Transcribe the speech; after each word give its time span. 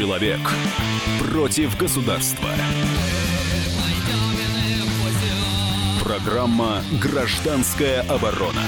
Человек 0.00 0.40
против 1.18 1.76
государства. 1.76 2.48
Программа 6.02 6.82
«Гражданская 7.02 8.00
оборона». 8.08 8.62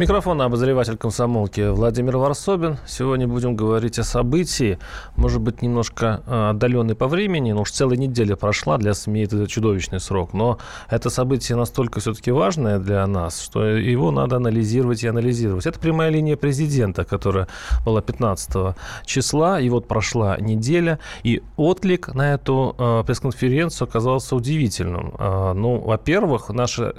Микрофон 0.00 0.40
обозреватель 0.40 0.96
комсомолки 0.96 1.68
Владимир 1.68 2.16
Варсобин. 2.16 2.78
Сегодня 2.86 3.28
будем 3.28 3.54
говорить 3.54 3.98
о 3.98 4.02
событии, 4.02 4.78
может 5.14 5.42
быть, 5.42 5.60
немножко 5.60 6.22
э, 6.26 6.50
отдаленной 6.52 6.94
по 6.94 7.06
времени, 7.06 7.52
но 7.52 7.60
уж 7.60 7.70
целая 7.70 7.98
неделя 7.98 8.34
прошла, 8.34 8.78
для 8.78 8.94
СМИ 8.94 9.24
это 9.24 9.46
чудовищный 9.46 10.00
срок. 10.00 10.32
Но 10.32 10.56
это 10.88 11.10
событие 11.10 11.54
настолько 11.54 12.00
все-таки 12.00 12.30
важное 12.30 12.78
для 12.78 13.06
нас, 13.06 13.42
что 13.42 13.62
его 13.62 14.10
надо 14.10 14.36
анализировать 14.36 15.02
и 15.02 15.06
анализировать. 15.06 15.66
Это 15.66 15.78
прямая 15.78 16.08
линия 16.08 16.38
президента, 16.38 17.04
которая 17.04 17.46
была 17.84 18.00
15 18.00 18.74
числа, 19.04 19.60
и 19.60 19.68
вот 19.68 19.86
прошла 19.86 20.38
неделя, 20.38 20.98
и 21.24 21.42
отклик 21.58 22.14
на 22.14 22.32
эту 22.32 22.74
э, 22.78 23.04
пресс-конференцию 23.06 23.86
оказался 23.86 24.34
удивительным. 24.34 25.12
Э, 25.18 25.52
ну, 25.52 25.78
во-первых, 25.78 26.48
наша 26.48 26.94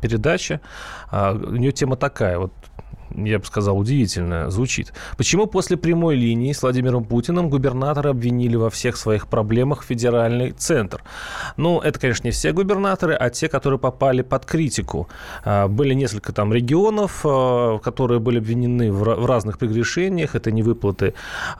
передача, 0.00 0.60
у 1.12 1.56
нее 1.56 1.70
тема 1.70 1.94
такая, 1.94 2.39
я 3.14 3.38
бы 3.38 3.44
сказал, 3.44 3.78
удивительно 3.78 4.50
звучит. 4.50 4.92
Почему 5.16 5.46
после 5.46 5.76
прямой 5.76 6.16
линии 6.16 6.52
с 6.52 6.62
Владимиром 6.62 7.04
Путиным 7.04 7.50
губернаторы 7.50 8.10
обвинили 8.10 8.56
во 8.56 8.70
всех 8.70 8.96
своих 8.96 9.26
проблемах 9.26 9.84
федеральный 9.84 10.52
центр? 10.52 11.02
Ну, 11.56 11.80
это, 11.80 11.98
конечно, 11.98 12.26
не 12.26 12.32
все 12.32 12.52
губернаторы, 12.52 13.14
а 13.14 13.30
те, 13.30 13.48
которые 13.48 13.78
попали 13.78 14.22
под 14.22 14.46
критику. 14.46 15.08
А, 15.44 15.68
были 15.68 15.94
несколько 15.94 16.32
там 16.32 16.52
регионов, 16.52 17.20
а, 17.24 17.78
которые 17.78 18.20
были 18.20 18.38
обвинены 18.38 18.92
в 18.92 19.26
разных 19.26 19.58
прегрешениях. 19.58 20.34
Это 20.34 20.50
невыплаты 20.50 21.14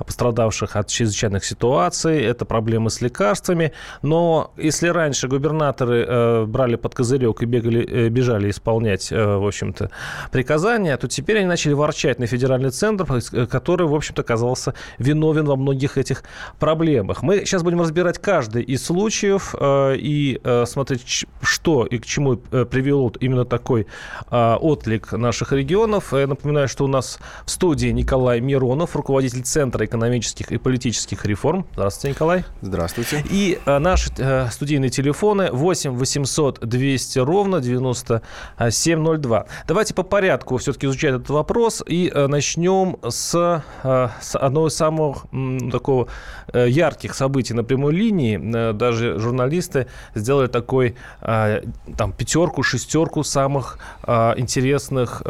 пострадавших 0.05 0.77
от 0.77 0.89
чрезвычайных 0.89 1.45
ситуаций, 1.45 2.23
это 2.23 2.45
проблемы 2.45 2.91
с 2.91 3.01
лекарствами. 3.01 3.73
Но 4.03 4.53
если 4.56 4.89
раньше 4.89 5.28
губернаторы 5.28 6.05
э, 6.06 6.45
брали 6.47 6.77
под 6.77 6.95
козырек 6.95 7.43
и 7.43 7.47
бегали, 7.47 7.87
э, 7.87 8.09
бежали 8.09 8.51
исполнять, 8.51 9.12
э, 9.12 9.37
в 9.37 9.47
общем-то, 9.47 9.91
приказания, 10.31 10.97
то 10.97 11.09
теперь 11.09 11.40
они 11.41 11.49
начали 11.49 11.73
ворчать 11.73 12.19
на 12.19 12.27
федеральный 12.27 12.71
центр, 12.71 13.07
э, 13.33 13.47
который, 13.47 13.87
в 13.87 13.95
общем-то, 13.95 14.23
оказался 14.23 14.75
виновен 14.99 15.45
во 15.47 15.57
многих 15.57 15.99
этих 15.99 16.23
проблемах. 16.59 17.23
Мы 17.23 17.41
сейчас 17.41 17.63
будем 17.63 17.81
разбирать 17.81 18.19
каждый 18.19 18.63
из 18.63 18.85
случаев 18.85 19.55
э, 19.59 19.97
и 19.97 20.41
э, 20.43 20.65
смотреть, 20.67 21.27
что 21.43 21.87
и 21.87 21.99
к 21.99 22.07
чему 22.07 22.37
привел 22.37 23.09
именно 23.21 23.45
такой 23.45 23.87
отклик 24.31 25.13
наших 25.13 25.53
регионов. 25.53 26.13
Я 26.13 26.27
напоминаю, 26.27 26.69
что 26.69 26.85
у 26.85 26.89
нас 26.89 27.19
в 27.45 27.51
студии 27.51 27.89
Николай 27.89 28.41
Миронов, 28.41 28.95
руководитель 28.95 29.43
Центра 29.43 29.85
экономических 29.85 30.53
и 30.53 30.59
политических 30.59 31.25
реформ. 31.25 31.67
Здравствуйте, 31.73 32.15
Николай. 32.15 32.45
Здравствуйте. 32.61 33.25
И 33.31 33.59
наши 33.67 34.11
студийные 34.51 34.91
телефоны 34.91 35.51
8 35.51 35.93
800 35.93 36.61
200 36.61 37.19
ровно 37.21 37.61
9702. 37.61 39.47
Давайте 39.67 39.95
по 39.95 40.03
порядку 40.03 40.57
все-таки 40.59 40.87
изучать 40.87 41.15
этот 41.15 41.30
вопрос. 41.31 41.83
И 41.86 42.11
э, 42.12 42.27
начнем 42.27 42.97
с, 43.09 43.62
э, 43.83 44.09
с 44.20 44.36
одного 44.36 44.69
из 44.69 44.75
самых 44.75 45.27
такого 45.70 46.09
э, 46.53 46.69
ярких 46.69 47.14
событий 47.14 47.55
на 47.55 47.64
прямой 47.64 47.92
линии. 47.92 48.72
Даже 48.72 49.19
журналисты 49.19 49.87
сделали 50.14 50.48
такой 50.48 50.97
там 51.20 52.12
пятерку, 52.17 52.62
шестерку 52.62 53.22
самых 53.22 53.78
интересных 54.06 55.22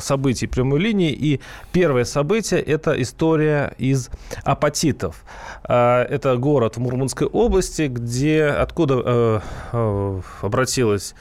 событий 0.00 0.46
прямой 0.46 0.80
линии. 0.80 1.12
И 1.12 1.40
первое 1.72 2.04
событие– 2.04 2.60
это 2.74 3.00
история 3.00 3.74
из 3.78 4.10
апатитов. 4.44 5.24
Это 5.64 6.36
город 6.38 6.76
в 6.76 6.80
Мурманской 6.80 7.26
области, 7.26 7.88
где 7.88 8.44
откуда 8.46 9.42
обратилась 10.42 11.14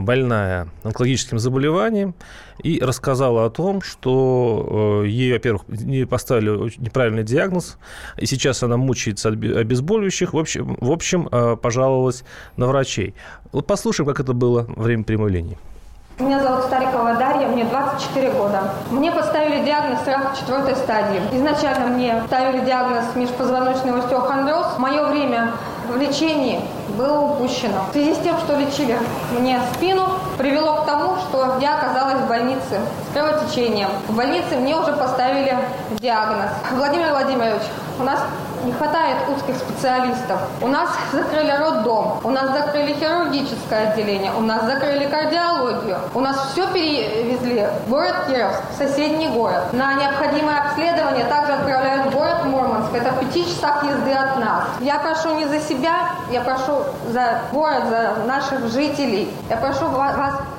больная 0.00 0.68
онкологическим 0.82 1.38
заболеванием 1.38 2.14
и 2.62 2.80
рассказала 2.80 3.46
о 3.46 3.50
том, 3.50 3.82
что 3.82 5.02
э, 5.04 5.08
ей, 5.08 5.32
во-первых, 5.32 5.62
не 5.68 6.04
поставили 6.04 6.72
неправильный 6.78 7.24
диагноз, 7.24 7.78
и 8.16 8.26
сейчас 8.26 8.62
она 8.62 8.76
мучается 8.76 9.28
от 9.28 9.34
обезболивающих. 9.34 10.32
В 10.32 10.38
общем, 10.38 10.76
в 10.80 10.90
общем 10.90 11.28
э, 11.30 11.56
пожаловалась 11.60 12.24
на 12.56 12.66
врачей. 12.66 13.14
Вот 13.52 13.66
послушаем, 13.66 14.08
как 14.08 14.20
это 14.20 14.32
было 14.32 14.66
во 14.68 14.84
время 14.84 15.04
прямой 15.04 15.30
линии. 15.30 15.58
Меня 16.20 16.40
зовут 16.40 16.66
Старикова 16.66 17.14
Дарья, 17.14 17.48
мне 17.48 17.64
24 17.64 18.30
года. 18.30 18.74
Мне 18.92 19.10
поставили 19.10 19.64
диагноз 19.64 20.06
рак 20.06 20.38
четвертой 20.38 20.76
стадии. 20.76 21.20
Изначально 21.32 21.88
мне 21.88 22.22
ставили 22.28 22.64
диагноз 22.64 23.16
межпозвоночный 23.16 23.98
остеохондроз. 23.98 24.78
Мое 24.78 25.08
время 25.08 25.54
в 25.92 25.96
лечении 25.96 26.60
было 26.90 27.20
упущено. 27.20 27.84
В 27.90 27.92
связи 27.92 28.14
с 28.14 28.18
тем, 28.18 28.38
что 28.38 28.56
лечили 28.56 28.98
мне 29.38 29.60
спину, 29.74 30.06
привело 30.38 30.76
к 30.76 30.86
тому, 30.86 31.16
что 31.16 31.58
я 31.60 31.76
оказалась 31.76 32.20
в 32.22 32.28
больнице 32.28 32.80
с 33.10 33.14
кровотечением. 33.14 33.88
В 34.08 34.16
больнице 34.16 34.56
мне 34.56 34.76
уже 34.76 34.92
поставили 34.92 35.56
диагноз. 36.00 36.50
Владимир 36.72 37.10
Владимирович, 37.10 37.62
у 37.98 38.02
нас 38.02 38.20
не 38.64 38.72
хватает 38.72 39.16
узких 39.34 39.56
специалистов. 39.56 40.40
У 40.60 40.68
нас 40.68 40.90
закрыли 41.12 41.50
роддом, 41.50 42.20
у 42.24 42.30
нас 42.30 42.50
закрыли 42.52 42.94
хирургическое 42.94 43.90
отделение, 43.90 44.32
у 44.36 44.40
нас 44.40 44.64
закрыли 44.64 45.06
кардиологию. 45.06 45.98
У 46.14 46.20
нас 46.20 46.36
все 46.52 46.66
перевезли 46.68 47.66
в 47.86 47.90
город 47.90 48.14
Кировск, 48.26 48.62
в 48.72 48.78
соседний 48.78 49.28
город. 49.28 49.72
На 49.72 49.94
необходимое 49.94 50.60
обследование 50.60 51.24
также 51.26 51.52
отправляют 51.52 52.06
в 52.06 52.16
город 52.16 52.44
Мурманск. 52.44 52.94
Это 52.94 53.12
в 53.12 53.20
пяти 53.20 53.44
часах 53.44 53.84
езды 53.84 54.12
от 54.12 54.38
нас. 54.38 54.64
Я 54.80 54.98
прошу 54.98 55.34
не 55.34 55.46
за 55.46 55.60
себя, 55.60 56.10
я 56.30 56.40
прошу 56.40 56.82
за 57.12 57.40
город, 57.52 57.84
за 57.88 58.26
наших 58.26 58.68
жителей. 58.68 59.32
Я 59.48 59.56
прошу 59.56 59.86
вас 59.88 60.14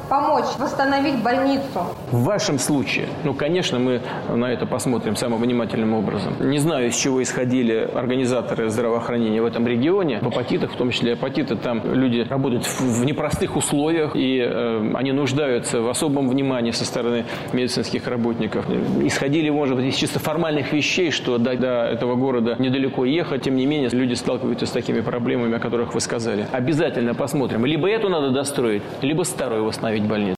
помочь 0.09 0.45
восстановить 0.57 1.21
больницу? 1.21 1.85
В 2.11 2.23
вашем 2.23 2.59
случае, 2.59 3.07
ну, 3.23 3.33
конечно, 3.33 3.79
мы 3.79 4.01
на 4.29 4.51
это 4.51 4.65
посмотрим 4.65 5.15
самым 5.15 5.41
внимательным 5.41 5.93
образом. 5.93 6.35
Не 6.39 6.59
знаю, 6.59 6.87
из 6.87 6.95
чего 6.95 7.21
исходили 7.21 7.89
организаторы 7.93 8.69
здравоохранения 8.69 9.41
в 9.41 9.45
этом 9.45 9.67
регионе. 9.67 10.19
В 10.21 10.27
апатитах, 10.27 10.71
в 10.71 10.75
том 10.75 10.91
числе 10.91 11.13
апатиты, 11.13 11.55
там 11.55 11.81
люди 11.83 12.25
работают 12.29 12.65
в 12.65 13.05
непростых 13.05 13.55
условиях, 13.55 14.15
и 14.15 14.39
э, 14.39 14.91
они 14.93 15.11
нуждаются 15.11 15.81
в 15.81 15.89
особом 15.89 16.29
внимании 16.29 16.71
со 16.71 16.85
стороны 16.85 17.25
медицинских 17.53 18.07
работников. 18.07 18.65
Исходили, 19.01 19.49
может 19.49 19.75
быть, 19.75 19.85
из 19.85 19.95
чисто 19.95 20.19
формальных 20.19 20.73
вещей, 20.73 21.11
что 21.11 21.37
до, 21.37 21.55
до 21.55 21.85
этого 21.85 22.15
города 22.15 22.55
недалеко 22.59 23.05
ехать, 23.05 23.43
тем 23.43 23.55
не 23.55 23.65
менее, 23.65 23.89
люди 23.91 24.13
сталкиваются 24.13 24.65
с 24.65 24.71
такими 24.71 25.01
проблемами, 25.01 25.55
о 25.55 25.59
которых 25.59 25.93
вы 25.93 26.01
сказали. 26.01 26.47
Обязательно 26.51 27.13
посмотрим. 27.13 27.65
Либо 27.65 27.89
эту 27.89 28.09
надо 28.09 28.31
достроить, 28.31 28.83
либо 29.01 29.23
старую 29.23 29.65
восстановить 29.65 29.94
восстановить 29.95 30.09
больницу. 30.09 30.35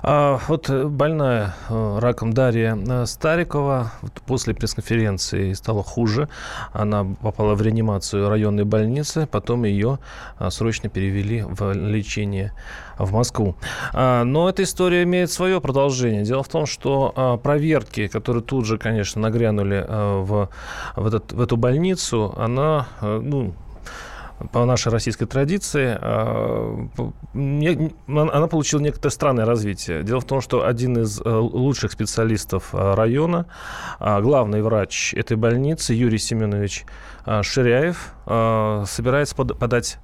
А, 0.00 0.38
вот 0.46 0.70
больная 0.70 1.54
э, 1.68 1.98
раком 2.00 2.32
Дарья 2.32 2.78
э, 2.78 3.04
Старикова 3.04 3.92
после 4.26 4.54
пресс-конференции 4.54 5.52
стала 5.54 5.82
хуже. 5.82 6.28
Она 6.72 7.04
попала 7.04 7.54
в 7.54 7.62
реанимацию 7.62 8.28
районной 8.28 8.64
больницы, 8.64 9.26
потом 9.26 9.64
ее 9.64 9.98
э, 10.38 10.50
срочно 10.50 10.88
перевели 10.88 11.42
в 11.42 11.72
лечение 11.72 12.52
в 12.96 13.12
Москву. 13.12 13.56
А, 13.92 14.22
но 14.22 14.48
эта 14.48 14.62
история 14.62 15.02
имеет 15.02 15.32
свое 15.32 15.60
продолжение. 15.60 16.22
Дело 16.22 16.44
в 16.44 16.48
том, 16.48 16.66
что 16.66 17.40
проверки, 17.42 18.06
которые 18.06 18.42
тут 18.42 18.66
же, 18.66 18.78
конечно, 18.78 19.20
нагрянули 19.20 19.84
в, 19.88 20.48
в, 20.96 21.06
этот, 21.06 21.32
в 21.32 21.40
эту 21.40 21.56
больницу, 21.56 22.34
она, 22.36 22.86
ну, 23.00 23.54
по 24.52 24.64
нашей 24.64 24.92
российской 24.92 25.26
традиции, 25.26 25.98
а, 26.00 26.88
она 27.34 28.46
получила 28.46 28.80
некоторое 28.80 29.10
странное 29.10 29.44
развитие. 29.44 30.02
Дело 30.02 30.20
в 30.20 30.24
том, 30.24 30.40
что 30.40 30.66
один 30.66 30.98
из 30.98 31.20
э, 31.20 31.28
лучших 31.28 31.92
специалистов 31.92 32.70
э, 32.72 32.94
района, 32.94 33.46
а, 33.98 34.20
главный 34.20 34.62
врач 34.62 35.14
этой 35.14 35.36
больницы 35.36 35.92
Юрий 35.92 36.18
Семенович 36.18 36.84
а, 37.24 37.42
Ширяев, 38.28 38.88
собирается 38.88 39.34
подать 39.34 39.98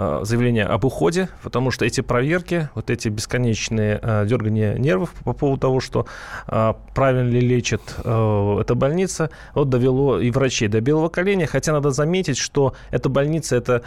Э, 0.00 0.20
заявление 0.22 0.64
об 0.64 0.84
уходе, 0.84 1.28
потому 1.42 1.72
что 1.72 1.84
эти 1.84 2.02
проверки, 2.02 2.68
вот 2.76 2.88
эти 2.88 3.08
бесконечные 3.08 3.98
э, 4.00 4.26
дергания 4.26 4.78
нервов 4.78 5.10
по 5.24 5.32
поводу 5.32 5.60
того, 5.60 5.80
что 5.80 6.06
э, 6.46 6.74
правильно 6.94 7.28
ли 7.28 7.40
лечит 7.40 7.80
эта 7.98 8.74
больница, 8.76 9.30
вот 9.54 9.70
довело 9.70 10.20
и 10.20 10.30
врачей 10.30 10.68
до 10.68 10.80
белого 10.80 11.08
коленя, 11.08 11.46
хотя 11.46 11.72
надо 11.72 11.90
заметить, 11.90 12.38
что 12.38 12.74
эта 12.90 13.08
больница 13.08 13.56
это 13.56 13.82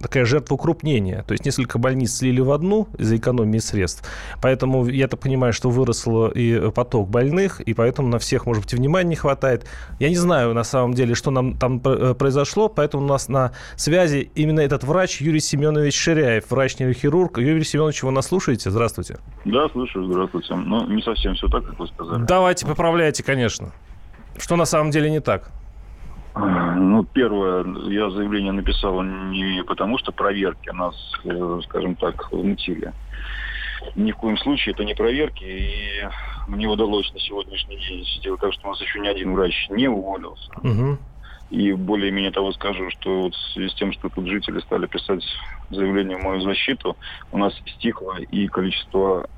такая 0.00 0.24
жертва 0.24 0.54
укрупнения, 0.54 1.22
то 1.26 1.32
есть 1.32 1.44
несколько 1.44 1.78
больниц 1.78 2.16
слили 2.16 2.40
в 2.40 2.50
одну 2.50 2.88
из-за 2.98 3.16
экономии 3.16 3.58
средств, 3.58 4.04
поэтому 4.40 4.86
я 4.86 5.08
так 5.08 5.20
понимаю, 5.20 5.52
что 5.52 5.70
выросло 5.70 6.28
и 6.28 6.70
поток 6.70 7.08
больных, 7.08 7.60
и 7.60 7.74
поэтому 7.74 8.08
на 8.08 8.18
всех, 8.18 8.46
может 8.46 8.64
быть, 8.64 8.74
внимания 8.74 9.10
не 9.10 9.16
хватает. 9.16 9.66
Я 9.98 10.08
не 10.08 10.16
знаю, 10.16 10.54
на 10.54 10.64
самом 10.64 10.94
деле, 10.94 11.14
что 11.14 11.30
нам 11.30 11.56
там 11.56 11.80
произошло, 11.80 12.68
поэтому 12.68 12.89
поэтому 12.90 13.04
у 13.04 13.08
нас 13.08 13.28
на 13.28 13.52
связи 13.76 14.30
именно 14.34 14.60
этот 14.60 14.82
врач 14.82 15.20
Юрий 15.20 15.40
Семенович 15.40 15.96
Ширяев, 15.96 16.50
врач-нейрохирург. 16.50 17.38
Юрий 17.38 17.62
Семенович, 17.62 18.02
вы 18.02 18.10
нас 18.10 18.26
слушаете? 18.26 18.70
Здравствуйте. 18.70 19.18
Да, 19.44 19.68
слушаю, 19.68 20.06
здравствуйте. 20.06 20.54
Ну, 20.54 20.86
не 20.88 21.00
совсем 21.02 21.34
все 21.34 21.46
так, 21.48 21.64
как 21.64 21.78
вы 21.78 21.86
сказали. 21.86 22.24
Давайте, 22.24 22.66
поправляйте, 22.66 23.22
конечно. 23.22 23.70
Что 24.38 24.56
на 24.56 24.64
самом 24.64 24.90
деле 24.90 25.08
не 25.08 25.20
так? 25.20 25.52
Ну, 26.34 27.04
первое, 27.04 27.64
я 27.90 28.10
заявление 28.10 28.52
написал 28.52 29.02
не 29.02 29.62
потому, 29.64 29.98
что 29.98 30.10
проверки 30.10 30.70
нас, 30.70 30.94
э, 31.24 31.60
скажем 31.64 31.94
так, 31.94 32.32
мутили. 32.32 32.92
Ни 33.94 34.12
в 34.12 34.16
коем 34.16 34.36
случае 34.36 34.74
это 34.74 34.84
не 34.84 34.94
проверки, 34.94 35.44
и 35.44 36.08
мне 36.48 36.66
удалось 36.66 37.12
на 37.12 37.20
сегодняшний 37.20 37.76
день 37.76 38.04
сделать 38.18 38.40
так, 38.40 38.52
что 38.52 38.66
у 38.66 38.70
нас 38.70 38.80
еще 38.80 38.98
ни 39.00 39.08
один 39.08 39.34
врач 39.34 39.68
не 39.70 39.88
уволился. 39.88 40.50
Угу. 40.62 40.98
И 41.50 41.72
более-менее 41.72 42.30
того 42.30 42.52
скажу, 42.52 42.90
что 42.90 43.22
вот 43.22 43.34
в 43.34 43.52
связи 43.52 43.68
с 43.68 43.74
тем, 43.74 43.92
что 43.92 44.08
тут 44.08 44.26
жители 44.26 44.60
стали 44.60 44.86
писать 44.86 45.24
заявление 45.70 46.16
в 46.16 46.22
мою 46.22 46.40
защиту, 46.40 46.96
у 47.32 47.38
нас 47.38 47.52
стихло 47.76 48.18
и 48.18 48.46
количество, 48.46 49.28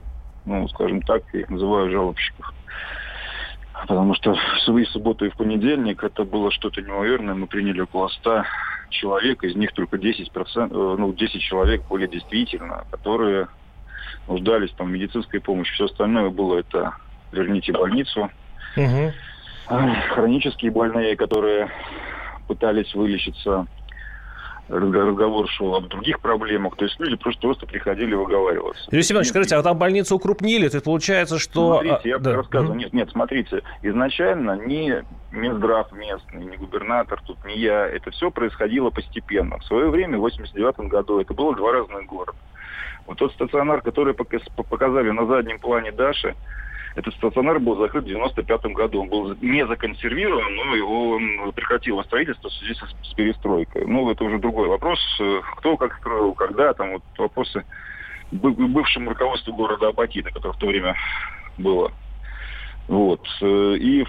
ну, 0.45 0.69
скажем 0.69 1.01
так, 1.03 1.23
я 1.33 1.41
их 1.41 1.51
называю 1.51 1.91
жалобщиков. 1.91 2.53
Потому 3.73 4.15
что 4.15 4.35
в 4.35 4.79
и 4.79 4.85
субботу, 4.85 5.25
и 5.25 5.31
в 5.31 5.37
понедельник 5.37 6.05
это 6.05 6.25
было 6.25 6.51
что-то 6.51 6.83
неуверенное. 6.83 7.35
Мы 7.35 7.47
приняли 7.47 7.81
около 7.81 8.09
100 8.09 8.45
человек, 8.91 9.43
из 9.43 9.57
них 9.57 9.73
только 9.73 9.97
10%, 9.97 10.71
э, 10.71 10.97
ну, 10.99 11.13
10 11.13 11.41
человек 11.41 11.83
были 11.89 12.07
действительно, 12.07 12.85
которые 12.91 13.49
нуждались 14.29 14.71
там, 14.73 14.89
в 14.89 14.91
медицинской 14.91 15.41
помощи. 15.41 15.73
Все 15.73 15.87
остальное 15.87 16.29
было 16.29 16.59
это 16.59 16.95
верните 17.33 17.73
больницу. 17.73 18.31
Угу. 18.77 19.13
Хронические 19.67 20.71
больные, 20.71 21.17
которые 21.17 21.71
пытались 22.47 22.95
вылечиться 22.95 23.67
разговор 24.69 25.49
шел 25.51 25.75
об 25.75 25.89
других 25.89 26.21
проблемах. 26.21 26.77
То 26.77 26.85
есть 26.85 26.99
люди 26.99 27.17
просто, 27.17 27.41
просто 27.41 27.67
приходили 27.67 28.15
выговариваться. 28.15 28.83
Юрий 28.91 29.03
Семенович, 29.03 29.29
скажите, 29.29 29.57
а 29.57 29.63
там 29.63 29.77
больницу 29.79 30.17
укрупнили? 30.17 30.69
То 30.69 30.77
есть 30.77 30.85
получается, 30.85 31.39
что... 31.39 31.81
Смотрите, 31.81 32.09
я 32.09 32.17
а, 32.17 32.19
да. 32.19 32.37
рассказываю. 32.37 32.79
Нет, 32.79 32.93
нет, 32.93 33.11
смотрите. 33.11 33.63
Изначально 33.83 34.57
ни 34.67 35.05
Минздрав 35.33 35.93
местный, 35.93 36.45
ни 36.45 36.57
губернатор 36.57 37.21
тут, 37.27 37.45
ни 37.45 37.53
я. 37.53 37.87
Это 37.87 38.11
все 38.11 38.31
происходило 38.31 38.91
постепенно. 38.91 39.59
В 39.59 39.65
свое 39.65 39.89
время, 39.91 40.19
в 40.19 40.23
89 40.23 40.89
году, 40.89 41.21
это 41.21 41.35
было 41.35 41.55
два 41.55 41.73
разных 41.73 42.07
города. 42.07 42.39
Вот 43.07 43.19
тот 43.19 43.33
стационар, 43.33 43.83
который 43.83 44.15
показали 44.15 45.11
на 45.11 45.27
заднем 45.27 45.59
плане 45.59 45.91
Даши, 45.91 46.35
этот 46.95 47.15
стационар 47.15 47.59
был 47.59 47.77
закрыт 47.77 48.05
в 48.05 48.09
95 48.09 48.67
году. 48.67 49.03
Он 49.03 49.09
был 49.09 49.37
не 49.41 49.67
законсервирован, 49.67 50.55
но 50.55 50.75
его 50.75 51.19
прекратило 51.53 52.03
строительство 52.03 52.49
в 52.49 52.53
связи 52.53 52.75
с, 52.75 53.15
перестройкой. 53.15 53.87
Ну, 53.87 54.11
это 54.11 54.25
уже 54.25 54.39
другой 54.39 54.69
вопрос. 54.69 54.99
Кто 55.57 55.77
как 55.77 55.97
строил, 55.99 56.35
когда, 56.35 56.73
там 56.75 56.93
вот 56.93 57.03
вопросы 57.19 57.65
бывшему 58.31 59.11
руководству 59.11 59.55
города 59.55 59.89
Апатита, 59.89 60.31
которое 60.31 60.55
в 60.55 60.59
то 60.59 60.67
время 60.67 60.97
было. 61.59 61.93
Вот. 62.89 63.27
И 63.43 64.07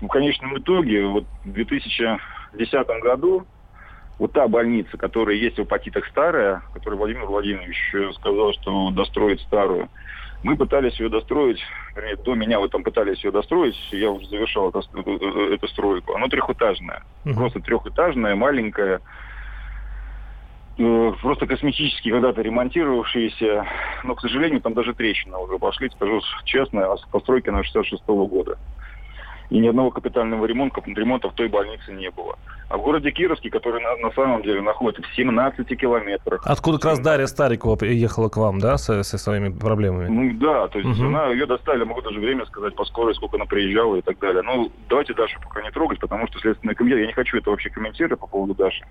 в 0.00 0.08
конечном 0.08 0.58
итоге, 0.58 1.06
вот 1.06 1.24
в 1.44 1.52
2010 1.52 2.86
году, 3.02 3.46
вот 4.18 4.32
та 4.32 4.46
больница, 4.46 4.96
которая 4.96 5.36
есть 5.36 5.56
в 5.56 5.62
Апатитах 5.62 6.06
старая, 6.06 6.62
которую 6.74 6.98
Владимир 6.98 7.24
Владимирович 7.24 7.94
сказал, 8.16 8.52
что 8.52 8.90
достроит 8.90 9.40
старую, 9.40 9.88
мы 10.42 10.56
пытались 10.56 10.98
ее 10.98 11.08
достроить, 11.08 11.60
вернее, 11.94 12.16
до 12.16 12.34
меня 12.34 12.60
вы 12.60 12.68
там 12.68 12.82
пытались 12.82 13.22
ее 13.22 13.30
достроить, 13.30 13.76
я 13.92 14.10
уже 14.10 14.26
завершал 14.26 14.70
эту, 14.70 14.80
эту, 14.80 15.52
эту 15.52 15.68
стройку. 15.68 16.14
Она 16.14 16.28
трехэтажная, 16.28 17.02
uh-huh. 17.24 17.34
просто 17.34 17.60
трехэтажная, 17.60 18.34
маленькая, 18.34 19.00
э, 20.78 21.12
просто 21.20 21.46
косметически 21.46 22.10
когда-то 22.10 22.42
ремонтировавшиеся, 22.42 23.66
но, 24.04 24.14
к 24.14 24.20
сожалению, 24.20 24.60
там 24.60 24.74
даже 24.74 24.94
трещины 24.94 25.36
уже 25.36 25.58
пошли, 25.58 25.90
скажу 25.90 26.20
честно, 26.44 26.96
постройки 27.10 27.50
на 27.50 27.62
66 27.62 28.02
-го 28.04 28.26
года 28.26 28.58
и 29.52 29.58
ни 29.58 29.68
одного 29.68 29.90
капитального 29.90 30.46
ремонта, 30.46 30.80
ремонта 30.86 31.28
в 31.28 31.34
той 31.34 31.48
больнице 31.48 31.92
не 31.92 32.10
было. 32.10 32.38
А 32.70 32.78
в 32.78 32.82
городе 32.82 33.10
Кировске, 33.10 33.50
который 33.50 33.82
на, 33.82 33.96
на 33.96 34.10
самом 34.14 34.42
деле 34.42 34.62
находится 34.62 35.02
в 35.02 35.14
17 35.14 35.78
километрах. 35.78 36.42
Откуда 36.46 36.78
как 36.78 36.92
раз 36.92 37.00
Дарья 37.00 37.26
Старикова 37.26 37.76
приехала 37.76 38.30
к 38.30 38.38
вам, 38.38 38.60
да, 38.60 38.78
со, 38.78 39.02
со 39.02 39.18
своими 39.18 39.50
проблемами? 39.50 40.08
Ну 40.08 40.32
да, 40.38 40.68
то 40.68 40.78
есть 40.78 40.98
угу. 40.98 41.06
она, 41.06 41.26
ее 41.26 41.44
достали, 41.44 41.84
могу 41.84 42.00
даже 42.00 42.18
время 42.18 42.46
сказать, 42.46 42.74
по 42.74 42.86
скорой, 42.86 43.14
сколько 43.14 43.36
она 43.36 43.44
приезжала 43.44 43.96
и 43.96 44.00
так 44.00 44.18
далее. 44.20 44.40
Ну, 44.40 44.72
давайте 44.88 45.12
Дашу 45.12 45.38
пока 45.42 45.60
не 45.60 45.70
трогать, 45.70 46.00
потому 46.00 46.26
что 46.28 46.38
Следственный 46.38 46.74
комитет, 46.74 47.00
я 47.00 47.06
не 47.06 47.12
хочу 47.12 47.36
это 47.36 47.50
вообще 47.50 47.68
комментировать 47.68 48.20
по 48.20 48.26
поводу 48.26 48.54
Даши. 48.54 48.82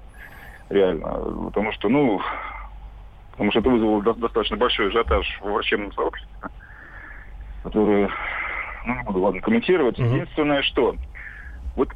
Реально. 0.69 1.07
Потому 1.45 1.71
что, 1.71 1.89
ну, 1.89 2.21
потому 3.31 3.49
что 3.49 3.61
это 3.61 3.69
вызвало 3.69 4.03
достаточно 4.13 4.57
большой 4.57 4.89
ажиотаж 4.89 5.39
в 5.41 5.51
врачебном 5.51 5.91
сообществе, 5.93 6.35
который 7.63 8.09
ну, 8.85 8.95
не 8.95 9.03
буду, 9.03 9.19
ладно, 9.19 9.41
комментировать. 9.41 9.99
Угу. 9.99 10.07
Единственное, 10.07 10.61
что 10.61 10.95
вот 11.75 11.89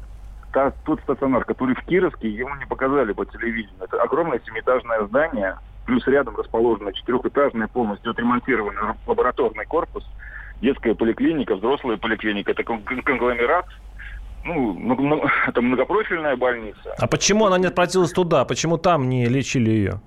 та, 0.52 0.72
тот 0.84 1.00
стационар, 1.00 1.44
который 1.44 1.74
в 1.74 1.82
Кировске, 1.82 2.28
ему 2.28 2.54
не 2.56 2.66
показали 2.66 3.12
по 3.12 3.24
телевидению. 3.24 3.84
Это 3.84 4.00
огромное 4.02 4.40
семиэтажное 4.46 5.06
здание, 5.06 5.56
плюс 5.84 6.06
рядом 6.06 6.36
расположено 6.36 6.92
четырехэтажный 6.92 7.68
полностью 7.68 8.10
отремонтированный 8.10 8.94
лабораторный 9.06 9.66
корпус, 9.66 10.04
детская 10.60 10.94
поликлиника, 10.94 11.56
взрослая 11.56 11.96
поликлиника. 11.96 12.52
Это 12.52 12.64
конгломерат 12.64 13.66
ну, 14.46 15.24
это 15.48 15.60
многопрофильная 15.60 16.36
больница. 16.36 16.94
А 16.98 17.06
почему 17.06 17.46
она 17.46 17.58
не 17.58 17.66
отправилась 17.66 18.12
туда? 18.12 18.44
Почему 18.44 18.78
там 18.78 19.08
не 19.08 19.26
лечили 19.26 19.70
ее? 19.70 20.00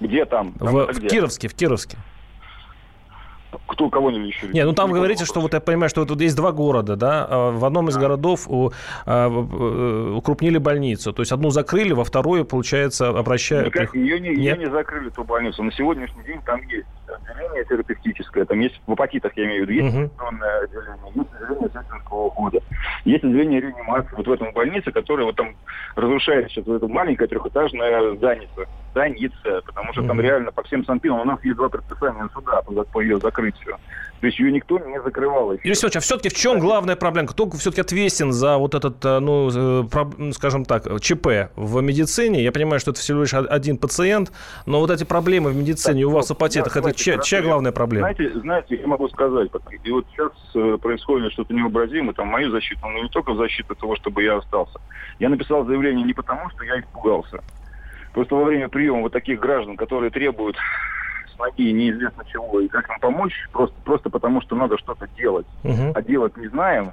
Где 0.00 0.24
там? 0.24 0.52
там 0.52 0.68
в, 0.68 0.92
в 0.92 1.08
Кировске, 1.08 1.48
в 1.48 1.54
Кировске. 1.54 1.98
Кто 3.66 3.88
кого 3.88 4.10
не 4.10 4.26
еще? 4.26 4.48
Нет, 4.48 4.66
ну 4.66 4.74
там 4.74 4.92
говорите, 4.92 5.24
что 5.24 5.40
вот 5.40 5.54
я 5.54 5.60
понимаю, 5.60 5.88
что 5.88 6.00
вот 6.00 6.08
тут 6.08 6.20
есть 6.20 6.36
два 6.36 6.52
города, 6.52 6.96
да, 6.96 7.26
а 7.28 7.50
в 7.50 7.64
одном 7.64 7.88
из 7.88 7.94
да. 7.94 8.00
городов 8.00 8.46
а, 8.50 9.28
э, 9.28 10.12
укрупнили 10.16 10.58
больницу, 10.58 11.12
то 11.12 11.22
есть 11.22 11.32
одну 11.32 11.50
закрыли, 11.50 11.92
во 11.92 12.04
вторую, 12.04 12.44
получается, 12.44 13.08
обращают... 13.08 13.68
Никак, 13.68 13.94
ее, 13.94 14.20
не, 14.20 14.34
ее 14.34 14.56
не 14.56 14.70
закрыли, 14.70 15.08
ту 15.10 15.24
больницу, 15.24 15.62
на 15.62 15.72
сегодняшний 15.72 16.24
день 16.24 16.40
там 16.44 16.60
есть 16.68 16.86
отделение 17.06 17.64
терапевтическое, 17.64 18.44
там 18.44 18.60
есть 18.60 18.80
в 18.86 18.92
апатитах, 18.92 19.32
я 19.36 19.46
имею 19.46 19.66
в 19.66 19.70
виду, 19.70 19.84
есть 19.84 19.96
uh 19.96 20.10
отделение, 20.62 21.12
есть 21.14 21.28
отделение 21.40 21.67
есть 23.08 23.24
отделение 23.24 23.60
реанимации 23.60 24.14
вот 24.16 24.26
в 24.26 24.32
этом 24.32 24.52
больнице, 24.52 24.92
которое 24.92 25.24
вот 25.24 25.36
там 25.36 25.54
разрушает 25.96 26.50
сейчас 26.50 26.66
вот 26.66 26.76
это 26.76 26.88
маленькое 26.88 27.28
трехэтажное 27.28 28.16
здание, 28.16 28.48
зданице, 28.90 29.62
потому 29.66 29.92
что 29.92 30.02
там 30.02 30.20
реально 30.20 30.52
по 30.52 30.62
всем 30.64 30.84
санпинам 30.84 31.20
у 31.20 31.24
нас 31.24 31.38
есть 31.44 31.56
два 31.56 31.68
предписания 31.68 32.28
суда 32.34 32.62
по, 32.62 32.72
по 32.84 33.00
ее 33.00 33.18
закрытию. 33.18 33.76
То 34.20 34.26
есть 34.26 34.38
ее 34.38 34.50
никто 34.50 34.78
не 34.78 35.00
закрывал. 35.00 35.52
Юрий 35.52 35.74
Семенович, 35.74 35.96
а 35.96 36.00
все-таки 36.00 36.28
в 36.28 36.34
чем 36.34 36.58
главная 36.58 36.96
проблема? 36.96 37.28
Кто 37.28 37.48
все-таки 37.50 37.82
ответственен 37.82 38.32
за 38.32 38.56
вот 38.58 38.74
этот, 38.74 39.04
э, 39.04 39.20
ну, 39.20 39.84
э, 39.84 40.32
скажем 40.32 40.64
так, 40.64 41.00
ЧП 41.00 41.50
в 41.54 41.80
медицине? 41.80 42.42
Я 42.42 42.50
понимаю, 42.50 42.80
что 42.80 42.90
это 42.90 43.00
всего 43.00 43.20
лишь 43.20 43.34
один 43.34 43.78
пациент, 43.78 44.32
но 44.66 44.80
вот 44.80 44.90
эти 44.90 45.04
проблемы 45.04 45.50
в 45.50 45.56
медицине 45.56 46.02
так, 46.02 46.10
у 46.10 46.14
вас 46.14 46.28
в 46.28 46.32
апатитах, 46.32 46.76
это 46.76 46.92
чья, 46.92 47.18
чья 47.18 47.42
главная 47.42 47.70
проблема? 47.70 48.12
Знаете, 48.12 48.40
знаете, 48.40 48.76
я 48.76 48.86
могу 48.86 49.08
сказать, 49.08 49.50
и 49.84 49.90
вот 49.90 50.04
сейчас 50.10 50.32
э, 50.54 50.78
происходит 50.82 51.32
что-то 51.32 51.54
необразимое, 51.54 52.12
там, 52.12 52.26
мою 52.28 52.50
защиту, 52.50 52.80
но 52.88 53.02
не 53.02 53.08
только 53.08 53.32
в 53.32 53.36
защиту 53.36 53.76
того, 53.76 53.94
чтобы 53.96 54.24
я 54.24 54.38
остался. 54.38 54.80
Я 55.20 55.28
написал 55.28 55.64
заявление 55.64 56.04
не 56.04 56.14
потому, 56.14 56.50
что 56.50 56.64
я 56.64 56.80
испугался. 56.80 57.40
Просто 58.12 58.34
во 58.34 58.44
время 58.44 58.68
приема 58.68 59.02
вот 59.02 59.12
таких 59.12 59.38
граждан, 59.38 59.76
которые 59.76 60.10
требуют 60.10 60.56
ноги 61.38 61.72
неизвестно 61.72 62.24
чего, 62.26 62.60
и 62.60 62.68
как 62.68 62.88
им 62.90 62.98
помочь, 63.00 63.34
просто, 63.52 63.76
просто 63.84 64.10
потому 64.10 64.40
что 64.42 64.56
надо 64.56 64.78
что-то 64.78 65.06
делать, 65.16 65.46
uh 65.64 65.92
а 65.94 66.02
делать 66.02 66.36
не 66.36 66.48
знаем, 66.48 66.92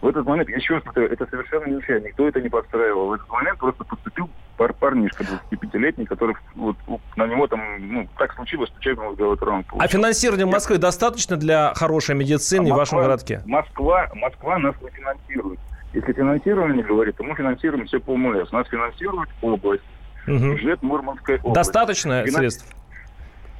в 0.00 0.06
этот 0.06 0.26
момент, 0.26 0.48
еще 0.48 0.74
раз 0.74 0.84
повторяю, 0.84 1.12
это 1.12 1.26
совершенно 1.26 1.64
не 1.64 1.72
случайно, 1.72 2.06
никто 2.06 2.28
это 2.28 2.40
не 2.40 2.48
подстраивал. 2.48 3.08
В 3.08 3.12
этот 3.14 3.28
момент 3.28 3.58
просто 3.58 3.82
поступил 3.84 4.30
пар 4.56 4.72
парнишка 4.72 5.24
25-летний, 5.24 6.04
который 6.04 6.36
вот, 6.54 6.76
на 7.16 7.26
него 7.26 7.48
там, 7.48 7.60
ну, 7.80 8.08
так 8.16 8.32
случилось, 8.34 8.70
случайно 8.70 9.12
головой 9.14 9.36
травму 9.36 9.64
А 9.78 9.88
финансирование 9.88 10.46
Москвы 10.46 10.78
достаточно 10.78 11.36
для 11.36 11.74
хорошей 11.74 12.14
медицины 12.14 12.68
а 12.70 12.74
в 12.74 12.76
вашем 12.76 12.98
городке? 12.98 13.42
Москва, 13.46 14.08
Москва 14.14 14.58
нас 14.58 14.74
не 14.82 14.90
финансирует. 14.90 15.58
Если 15.92 16.12
финансирование 16.12 16.84
говорит, 16.84 17.16
то 17.16 17.24
мы 17.24 17.34
финансируем 17.34 17.86
все 17.86 17.98
по 17.98 18.16
МЛС. 18.16 18.52
Нас 18.52 18.68
финансирует 18.68 19.30
область, 19.42 19.82
угу. 20.26 20.36
бюджет 20.36 20.82
Мурманской 20.82 21.38
области. 21.38 21.54
Достаточно 21.54 22.20
Финанс... 22.24 22.36
средств? 22.36 22.77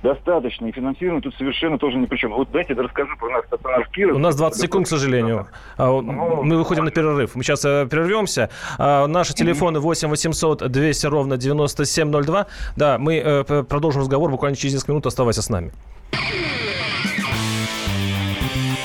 Достаточно. 0.02 0.66
И 0.66 0.72
финансирование 0.72 1.22
тут 1.22 1.34
совершенно 1.36 1.78
тоже 1.78 1.98
ни 1.98 2.06
при 2.06 2.16
чем. 2.16 2.32
Вот 2.32 2.50
дайте 2.50 2.74
я 2.74 2.82
расскажу 2.82 3.16
про 3.18 3.30
наш 3.30 3.46
стационар 3.46 3.84
в 3.84 3.90
Кирове. 3.90 4.14
У 4.14 4.18
нас 4.18 4.36
20 4.36 4.60
секунд, 4.60 4.86
к 4.86 4.88
сожалению. 4.88 5.46
А, 5.76 5.88
ну, 6.00 6.42
Мы 6.42 6.56
выходим 6.56 6.84
на 6.84 6.90
перерыв. 6.90 7.34
Мы 7.34 7.42
сейчас 7.42 7.64
э, 7.64 7.86
прервемся. 7.86 8.50
А, 8.78 9.06
наши 9.06 9.34
телефоны 9.34 9.80
8 9.80 10.08
800 10.08 10.70
200 10.70 11.06
ровно 11.06 11.36
9702. 11.36 12.46
Да, 12.76 12.98
мы 12.98 13.16
э, 13.16 13.64
продолжим 13.64 14.02
разговор 14.02 14.30
буквально 14.30 14.56
через 14.56 14.74
несколько 14.74 14.92
минут. 14.92 15.06
Оставайся 15.06 15.42
с 15.42 15.48
нами. 15.48 15.72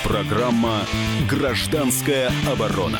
Программа 0.03 0.81
«Гражданская 1.29 2.29
оборона». 2.51 2.99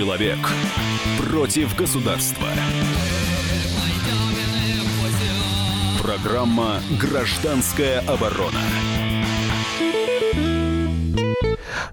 Человек 0.00 0.38
против 1.18 1.76
государства. 1.76 2.48
Программа 6.02 6.80
«Гражданская 6.98 8.00
оборона». 8.06 8.62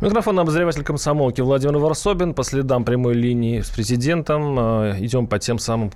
Микрофон 0.08 0.40
обозреватель 0.40 0.86
комсомолки 0.86 1.42
Владимир 1.42 1.80
Варсобин. 1.80 2.34
По 2.34 2.44
следам 2.44 2.86
прямой 2.86 3.14
линии 3.14 3.60
с 3.60 3.70
президентом 3.70 4.58
э, 4.58 4.96
идем 5.00 5.28
по 5.28 5.38
тем 5.38 5.60
самым 5.60 5.92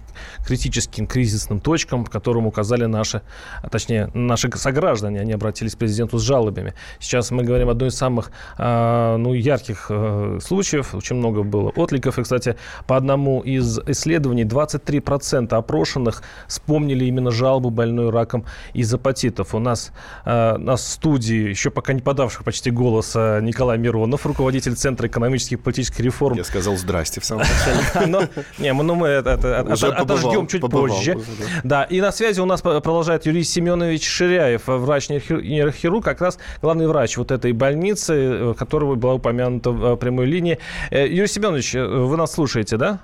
критическим, 0.45 1.07
кризисным 1.07 1.61
точкам, 1.61 2.03
которым 2.03 2.45
указали 2.45 2.83
наши, 2.87 3.21
а 3.63 3.69
точнее, 3.69 4.11
наши 4.13 4.51
сограждане. 4.53 5.21
Они 5.21 5.31
обратились 5.31 5.75
к 5.75 5.77
президенту 5.77 6.17
с 6.17 6.23
жалобами. 6.23 6.73
Сейчас 6.99 7.31
мы 7.31 7.43
говорим 7.43 7.69
о 7.69 7.71
одной 7.71 7.87
из 7.87 7.95
самых 7.95 8.33
э, 8.57 9.15
ну, 9.15 9.33
ярких 9.33 9.85
э, 9.87 10.39
случаев. 10.43 10.93
Очень 10.93 11.15
много 11.15 11.43
было 11.43 11.69
откликов. 11.69 12.19
И, 12.19 12.23
кстати, 12.23 12.57
по 12.87 12.97
одному 12.97 13.39
из 13.39 13.79
исследований 13.87 14.43
23% 14.43 15.53
опрошенных 15.55 16.21
вспомнили 16.49 17.05
именно 17.05 17.31
жалобу 17.31 17.69
больной 17.69 18.09
раком 18.09 18.43
из 18.73 18.93
апатитов. 18.93 19.55
У 19.55 19.59
нас, 19.59 19.93
нас 20.25 20.81
в 20.81 20.87
студии, 20.89 21.47
еще 21.47 21.69
пока 21.69 21.93
не 21.93 22.01
подавших 22.01 22.43
почти 22.43 22.71
голоса, 22.71 23.39
Николай 23.41 23.77
Миронов, 24.01 24.25
руководитель 24.25 24.75
Центра 24.75 25.07
экономических 25.07 25.57
и 25.57 25.61
политических 25.61 25.99
реформ. 25.99 26.37
Я 26.37 26.43
сказал 26.43 26.75
здрасте 26.77 27.21
в 27.21 27.25
самом 27.25 27.45
начале. 27.93 28.29
Не, 28.57 28.73
ну 28.73 28.95
мы 28.95 29.07
это 29.07 29.33
отожгем 29.33 30.47
чуть 30.47 30.61
позже. 30.61 31.19
Да, 31.63 31.83
и 31.83 32.01
на 32.01 32.11
связи 32.11 32.39
у 32.39 32.45
нас 32.45 32.61
продолжает 32.61 33.25
Юрий 33.25 33.43
Семенович 33.43 34.07
Ширяев, 34.07 34.63
врач-нейрохирург, 34.67 36.03
как 36.03 36.21
раз 36.21 36.37
главный 36.61 36.87
врач 36.87 37.17
вот 37.17 37.31
этой 37.31 37.51
больницы, 37.53 38.55
которого 38.57 38.95
была 38.95 39.15
упомянута 39.15 39.71
в 39.71 39.95
прямой 39.95 40.25
линии. 40.25 40.59
Юрий 40.91 41.27
Семенович, 41.27 41.73
вы 41.73 42.17
нас 42.17 42.33
слушаете, 42.33 42.77
да? 42.77 42.99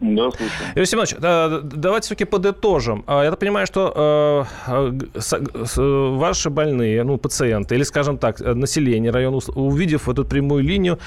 Да, 0.00 0.30
слушаю. 0.30 0.50
Юрий 0.74 0.86
Семенович, 0.86 1.16
давайте 1.62 2.06
все-таки 2.06 2.24
подытожим. 2.24 3.02
А, 3.06 3.24
я 3.24 3.30
так 3.30 3.38
понимаю, 3.38 3.66
что 3.66 4.46
э, 4.66 4.92
ваши 6.16 6.50
больные, 6.50 7.02
ну, 7.02 7.16
пациенты, 7.16 7.76
или, 7.76 7.82
скажем 7.82 8.18
так, 8.18 8.40
население 8.40 9.10
района, 9.10 9.38
увидев 9.54 10.08
эту 10.08 10.24
прямую 10.24 10.62
линию 10.64 10.98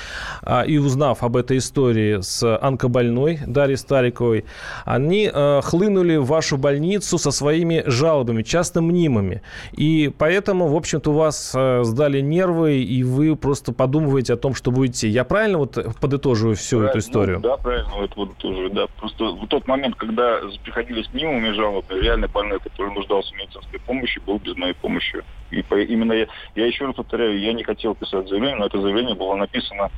а, 0.42 0.64
и 0.64 0.78
узнав 0.78 1.24
об 1.24 1.38
этой 1.38 1.58
истории 1.58 2.22
с 2.22 2.58
онкобольной 2.58 3.40
Дарьей 3.46 3.78
Стариковой, 3.78 4.46
они 4.86 5.30
э, 5.32 5.62
хлынули 5.64 6.16
в 6.18 6.26
вашу 6.26 6.58
больницу 6.58 7.18
со 7.18 7.32
своими 7.32 7.84
жалобами, 7.86 8.42
часто 8.44 8.82
мнимыми. 8.82 9.42
И 9.74 10.12
поэтому, 10.18 10.68
в 10.68 10.76
общем-то, 10.76 11.12
у 11.12 11.14
вас 11.14 11.54
э, 11.56 11.84
сдали 11.84 12.22
нервы, 12.22 12.80
и 12.82 13.04
вы 13.04 13.36
просто 13.36 13.72
подумываете 13.72 14.34
о 14.34 14.38
том, 14.38 14.56
что 14.56 14.72
будете... 14.72 15.08
Я 15.10 15.24
правильно 15.24 15.60
вот 15.60 15.78
подытоживаю 16.02 16.56
всю 16.56 16.78
правильно, 16.78 16.90
эту 16.90 17.00
историю? 17.00 17.36
Ну, 17.38 17.50
да, 17.50 17.58
правильно, 17.58 17.92
это 18.04 18.14
вот 18.16 18.36
тоже, 18.38 18.70
да. 18.70 18.79
Просто 18.98 19.24
в 19.26 19.48
тот 19.48 19.68
момент, 19.68 19.96
когда 19.96 20.40
приходили 20.64 21.04
с 21.04 21.14
мнимыми 21.14 21.52
жалобы, 21.52 22.00
реально 22.02 22.28
больной, 22.28 22.60
который 22.60 22.94
нуждался 22.94 23.34
в 23.34 23.38
медицинской 23.38 23.80
помощи, 23.80 24.20
был 24.26 24.40
без 24.40 24.56
моей 24.56 24.74
помощи. 24.74 25.22
И 25.52 25.62
по, 25.64 25.80
именно 25.80 26.14
я, 26.14 26.28
я 26.56 26.66
еще 26.68 26.86
раз 26.86 26.96
повторяю, 26.96 27.40
я 27.40 27.54
не 27.54 27.64
хотел 27.64 27.96
писать 27.96 28.28
заявление, 28.28 28.60
но 28.60 28.66
это 28.68 28.82
заявление 28.82 29.16
было 29.16 29.36
написано 29.36 29.90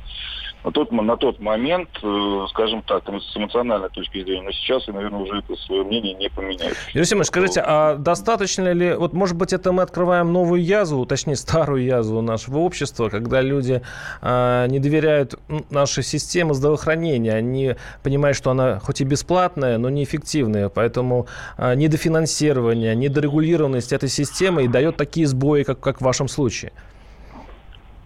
на 0.64 0.70
тот, 0.70 0.92
на 0.92 1.16
тот 1.16 1.40
момент, 1.40 1.88
э, 2.02 2.46
скажем 2.50 2.82
так, 2.82 3.04
с 3.08 3.36
эмоциональной 3.36 3.88
точки 3.90 4.22
зрения. 4.22 4.42
Но 4.42 4.52
сейчас 4.52 4.86
я, 4.86 4.94
наверное, 4.94 5.20
уже 5.20 5.38
это 5.38 5.56
свое 5.56 5.82
мнение 5.82 6.14
не 6.14 6.28
поменяю. 6.28 6.74
Юрий 6.94 7.06
Семенович, 7.06 7.28
скажите, 7.28 7.62
а 7.64 7.96
достаточно 7.96 8.72
ли, 8.72 8.94
вот 8.94 9.12
может 9.12 9.36
быть 9.36 9.52
это 9.52 9.72
мы 9.72 9.82
открываем 9.82 10.32
новую 10.32 10.62
язву, 10.62 11.04
точнее 11.06 11.36
старую 11.36 11.84
язву 11.84 12.20
нашего 12.20 12.58
общества, 12.58 13.08
когда 13.08 13.40
люди 13.40 13.82
э, 14.20 14.66
не 14.68 14.78
доверяют 14.78 15.34
нашей 15.70 16.04
системе 16.04 16.54
здравоохранения, 16.54 17.32
они 17.32 17.74
понимают, 18.02 18.36
что 18.36 18.50
она 18.50 18.78
хоть 18.78 19.00
и 19.00 19.04
бесплатная, 19.04 19.78
но 19.78 19.90
неэффективная, 19.90 20.68
поэтому 20.68 21.26
э, 21.58 21.74
недофинансирование, 21.74 22.94
недорегулированность 22.94 23.92
этой 23.92 24.08
системы 24.08 24.64
и 24.64 24.68
дает 24.68 24.96
такие 24.96 25.26
сбои, 25.26 25.64
как, 25.64 25.80
как 25.80 25.98
в 26.00 26.04
вашем 26.04 26.28
случае. 26.28 26.72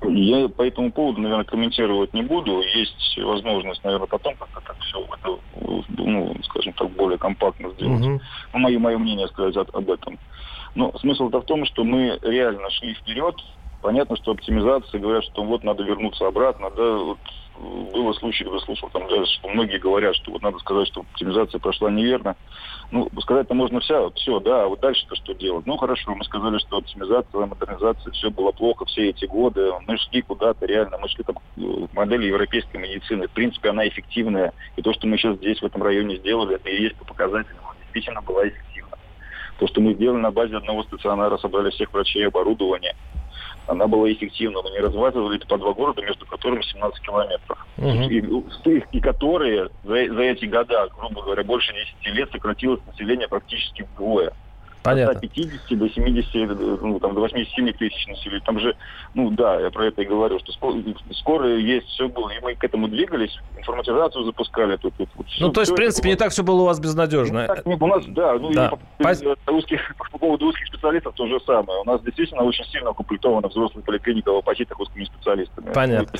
Я 0.02 0.48
по 0.48 0.62
этому 0.62 0.92
поводу, 0.92 1.20
наверное, 1.20 1.44
комментировать 1.44 2.12
не 2.12 2.22
буду. 2.22 2.60
Есть 2.60 3.18
возможность, 3.18 3.82
наверное, 3.82 4.06
потом 4.06 4.34
как-то 4.36 4.60
так 4.60 4.76
все 4.80 5.00
это, 5.00 5.38
ну, 5.88 6.36
скажем 6.44 6.72
так, 6.74 6.90
более 6.90 7.18
компактно 7.18 7.70
сделать. 7.70 8.02
Угу. 8.02 8.20
Ну, 8.52 8.58
мое, 8.58 8.78
мое 8.78 8.98
мнение 8.98 9.26
сказать 9.28 9.56
об 9.72 9.90
этом. 9.90 10.18
Но 10.74 10.92
смысл-то 10.98 11.40
в 11.40 11.46
том, 11.46 11.64
что 11.64 11.84
мы 11.84 12.18
реально 12.22 12.70
шли 12.70 12.94
вперед. 12.94 13.34
Понятно, 13.80 14.16
что 14.16 14.32
оптимизация, 14.32 15.00
говорят, 15.00 15.24
что 15.24 15.44
вот 15.44 15.64
надо 15.64 15.82
вернуться 15.82 16.26
обратно, 16.26 16.70
да, 16.76 16.96
вот 16.96 17.18
было 17.58 18.12
случай, 18.14 18.44
когда 18.44 18.58
слушал 18.60 18.90
там 18.90 19.08
даже, 19.08 19.26
что 19.26 19.48
многие 19.48 19.78
говорят, 19.78 20.14
что 20.16 20.32
вот 20.32 20.42
надо 20.42 20.58
сказать, 20.58 20.88
что 20.88 21.00
оптимизация 21.00 21.58
прошла 21.58 21.90
неверно. 21.90 22.36
Ну, 22.90 23.08
сказать-то 23.20 23.54
можно 23.54 23.80
вся, 23.80 24.10
все, 24.10 24.38
да, 24.40 24.64
а 24.64 24.68
вот 24.68 24.80
дальше-то 24.80 25.16
что 25.16 25.34
делать? 25.34 25.66
Ну, 25.66 25.76
хорошо, 25.76 26.14
мы 26.14 26.24
сказали, 26.24 26.58
что 26.58 26.78
оптимизация, 26.78 27.46
модернизация, 27.46 28.12
все 28.12 28.30
было 28.30 28.52
плохо 28.52 28.84
все 28.84 29.10
эти 29.10 29.24
годы, 29.24 29.72
мы 29.86 29.96
шли 29.98 30.22
куда-то 30.22 30.66
реально, 30.66 30.98
мы 30.98 31.08
шли 31.08 31.24
там 31.24 31.36
к 31.36 31.94
модели 31.94 32.26
европейской 32.26 32.76
медицины, 32.76 33.26
в 33.26 33.32
принципе, 33.32 33.70
она 33.70 33.88
эффективная, 33.88 34.52
и 34.76 34.82
то, 34.82 34.92
что 34.92 35.06
мы 35.06 35.16
сейчас 35.16 35.36
здесь, 35.36 35.60
в 35.60 35.64
этом 35.64 35.82
районе 35.82 36.16
сделали, 36.16 36.56
это 36.56 36.68
и 36.68 36.82
есть 36.82 36.96
по 36.96 37.04
показателям, 37.04 37.62
действительно 37.82 38.22
была 38.22 38.46
эффективна. 38.46 38.98
То, 39.58 39.66
что 39.66 39.80
мы 39.80 39.94
сделали 39.94 40.20
на 40.20 40.30
базе 40.30 40.56
одного 40.56 40.84
стационара, 40.84 41.38
собрали 41.38 41.70
всех 41.70 41.92
врачей 41.92 42.26
оборудование, 42.26 42.94
она 43.66 43.86
была 43.86 44.12
эффективна. 44.12 44.62
Мы 44.62 44.70
не 44.70 44.78
развязывали 44.78 45.36
это 45.36 45.46
по 45.46 45.58
два 45.58 45.72
города, 45.72 46.02
между 46.02 46.26
которыми 46.26 46.62
17 46.62 47.00
километров. 47.00 47.66
И, 47.78 48.18
и, 48.18 48.84
и 48.92 49.00
которые 49.00 49.68
за, 49.84 50.14
за 50.14 50.22
эти 50.22 50.44
года, 50.46 50.88
грубо 50.98 51.22
говоря, 51.22 51.44
больше 51.44 51.72
10 52.02 52.16
лет 52.16 52.30
сократилось 52.30 52.80
население 52.86 53.28
практически 53.28 53.86
вдвое. 53.94 54.32
Понятно. 54.86 55.18
От 55.18 55.18
150 55.18 55.78
до 55.78 55.88
70, 55.88 56.80
ну, 56.82 57.00
там, 57.00 57.14
до 57.14 57.20
87 57.20 57.72
тысяч 57.72 58.06
населения. 58.06 58.42
Там 58.44 58.60
же, 58.60 58.76
ну 59.14 59.30
да, 59.30 59.60
я 59.60 59.70
про 59.70 59.86
это 59.86 60.02
и 60.02 60.04
говорю, 60.04 60.38
что 60.38 60.52
скоро, 60.52 60.76
скоро 61.12 61.56
есть, 61.56 61.86
все 61.88 62.08
было. 62.08 62.30
И 62.30 62.40
мы 62.40 62.54
к 62.54 62.62
этому 62.62 62.88
двигались, 62.88 63.36
информатизацию 63.58 64.24
запускали. 64.24 64.76
Тут, 64.76 64.94
тут, 64.96 65.08
вот, 65.16 65.26
ну, 65.40 65.46
все, 65.46 65.48
то 65.48 65.60
есть, 65.60 65.72
в 65.72 65.74
принципе, 65.74 66.08
было... 66.08 66.12
не 66.12 66.16
так 66.16 66.30
все 66.30 66.42
было 66.44 66.62
у 66.62 66.64
вас 66.66 66.78
безнадежно. 66.78 67.42
Не 67.42 67.46
так, 67.46 67.66
не, 67.66 67.74
у 67.74 67.86
нас, 67.86 68.04
да, 68.06 68.34
ну, 68.34 68.52
да. 68.52 68.72
И 68.98 69.02
по, 69.44 69.50
узких, 69.50 69.94
по 70.12 70.18
поводу 70.18 70.46
узких 70.46 70.66
специалистов 70.86 71.14
то 71.14 71.26
же 71.26 71.40
самое. 71.44 71.80
У 71.80 71.84
нас 71.84 72.00
действительно 72.02 72.42
очень 72.42 72.64
сильно 72.66 72.90
укомплектована 72.90 73.48
взрослая 73.48 73.82
поликлиника 73.82 74.32
в 74.32 74.36
апатитах 74.36 74.78
узкими 74.78 75.04
специалистами. 75.04 75.72
Понятно. 75.72 76.18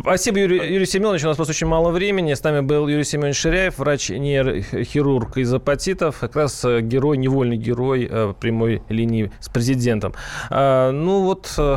Спасибо, 0.00 0.38
Юрий, 0.38 0.72
Юрий 0.72 0.86
Семенович. 0.86 1.24
У 1.24 1.28
нас 1.28 1.36
просто 1.36 1.52
очень 1.52 1.66
мало 1.66 1.90
времени. 1.90 2.34
С 2.34 2.42
нами 2.42 2.60
был 2.60 2.88
Юрий 2.88 3.04
Семенович 3.04 3.36
Ширяев, 3.36 3.78
врач-нейрохирург 3.78 5.36
из 5.36 5.52
апатитов. 5.52 6.18
Как 6.18 6.34
раз 6.36 6.64
э, 6.64 6.80
герой, 6.80 7.16
невольный 7.16 7.56
герой 7.56 7.99
прямой, 8.06 8.30
э, 8.30 8.34
прямой 8.38 8.82
линии 8.88 9.30
с 9.40 9.48
президентом. 9.48 10.14
А, 10.50 10.90
ну 10.90 11.22
вот... 11.22 11.52
Э, 11.58 11.76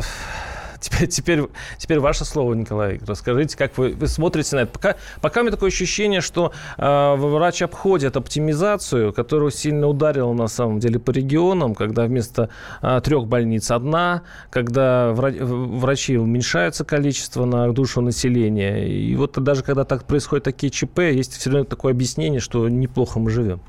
теперь, 0.84 1.08
теперь, 1.08 1.42
теперь 1.78 1.98
ваше 1.98 2.24
слово, 2.24 2.54
Николай. 2.54 3.00
Расскажите, 3.06 3.56
как 3.56 3.76
вы, 3.78 3.94
вы 3.94 4.06
смотрите 4.06 4.56
на 4.56 4.60
это. 4.60 4.72
Пока, 4.72 4.96
пока 5.20 5.40
у 5.40 5.42
меня 5.44 5.52
такое 5.52 5.68
ощущение, 5.68 6.20
что 6.20 6.52
э, 6.76 7.14
врач 7.16 7.62
обходит 7.62 8.16
оптимизацию, 8.16 9.12
которую 9.12 9.50
сильно 9.50 9.86
ударила 9.86 10.32
на 10.32 10.48
самом 10.48 10.80
деле 10.80 10.98
по 10.98 11.10
регионам, 11.10 11.74
когда 11.74 12.04
вместо 12.04 12.50
э, 12.82 13.00
трех 13.02 13.26
больниц 13.26 13.70
одна, 13.70 14.22
когда 14.50 15.12
врач, 15.12 15.36
врачи 15.40 16.18
уменьшается 16.18 16.84
количество 16.84 17.44
на 17.44 17.72
душу 17.72 18.00
населения. 18.00 18.86
И 18.86 19.16
вот 19.16 19.42
даже 19.42 19.62
когда 19.62 19.84
так 19.84 20.04
происходят 20.04 20.44
такие 20.44 20.70
ЧП, 20.70 20.98
есть 21.00 21.36
все 21.36 21.50
равно 21.50 21.64
такое 21.64 21.92
объяснение, 21.92 22.40
что 22.40 22.68
неплохо 22.68 23.18
мы 23.18 23.30
живем. 23.30 23.60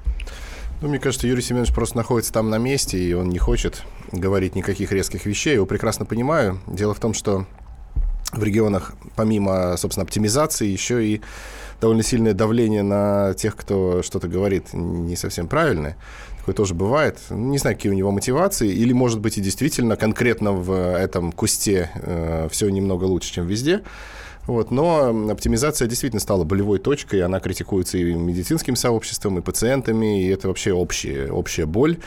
Ну, 0.85 0.89
мне 0.89 0.99
кажется, 0.99 1.25
Юрий 1.25 1.41
Семенович 1.41 1.73
просто 1.73 1.97
находится 1.97 2.31
там 2.31 2.51
на 2.51 2.59
месте, 2.59 2.99
и 2.99 3.11
он 3.13 3.29
не 3.29 3.39
хочет 3.39 3.81
говорить 4.11 4.53
никаких 4.53 4.91
резких 4.91 5.25
вещей. 5.25 5.49
Я 5.49 5.55
его 5.55 5.65
прекрасно 5.65 6.05
понимаю. 6.05 6.61
Дело 6.67 6.93
в 6.93 6.99
том, 6.99 7.15
что 7.15 7.47
в 8.31 8.43
регионах, 8.43 8.93
помимо, 9.15 9.77
собственно, 9.77 10.03
оптимизации, 10.03 10.67
еще 10.67 11.03
и 11.03 11.21
довольно 11.81 12.03
сильное 12.03 12.33
давление 12.33 12.83
на 12.83 13.33
тех, 13.33 13.55
кто 13.55 14.03
что-то 14.03 14.27
говорит 14.27 14.73
не 14.73 15.15
совсем 15.15 15.47
правильное. 15.47 15.97
Такое 16.37 16.53
тоже 16.53 16.75
бывает. 16.75 17.17
Не 17.31 17.57
знаю, 17.57 17.75
какие 17.75 17.91
у 17.91 17.95
него 17.95 18.11
мотивации. 18.11 18.69
Или, 18.69 18.93
может 18.93 19.19
быть, 19.19 19.39
и 19.39 19.41
действительно 19.41 19.95
конкретно 19.95 20.51
в 20.51 20.95
этом 20.95 21.31
кусте 21.31 21.89
э, 21.95 22.47
все 22.51 22.69
немного 22.69 23.05
лучше, 23.05 23.33
чем 23.33 23.47
везде. 23.47 23.81
Вот, 24.47 24.69
но 24.69 25.31
оптимизация 25.31 25.87
действительно 25.87 26.19
стала 26.19 26.43
болевой 26.43 26.79
точкой, 26.79 27.21
она 27.21 27.39
критикуется 27.39 27.97
и 27.97 28.13
медицинским 28.13 28.75
сообществом, 28.75 29.39
и 29.39 29.41
пациентами, 29.41 30.23
и 30.23 30.27
это 30.27 30.47
вообще 30.47 30.71
общая, 30.71 31.31
общая 31.31 31.65
боль. 31.65 31.97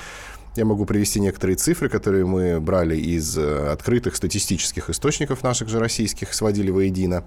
Я 0.57 0.65
могу 0.65 0.87
привести 0.87 1.21
некоторые 1.21 1.57
цифры, 1.57 1.89
которые 1.89 2.27
мы 2.27 2.61
брали 2.61 2.97
из 2.97 3.39
э, 3.39 3.69
открытых 3.71 4.17
статистических 4.17 4.91
источников 4.91 5.45
наших 5.45 5.69
же 5.69 5.79
российских, 5.79 6.35
сводили 6.35 6.71
воедино. 6.71 7.25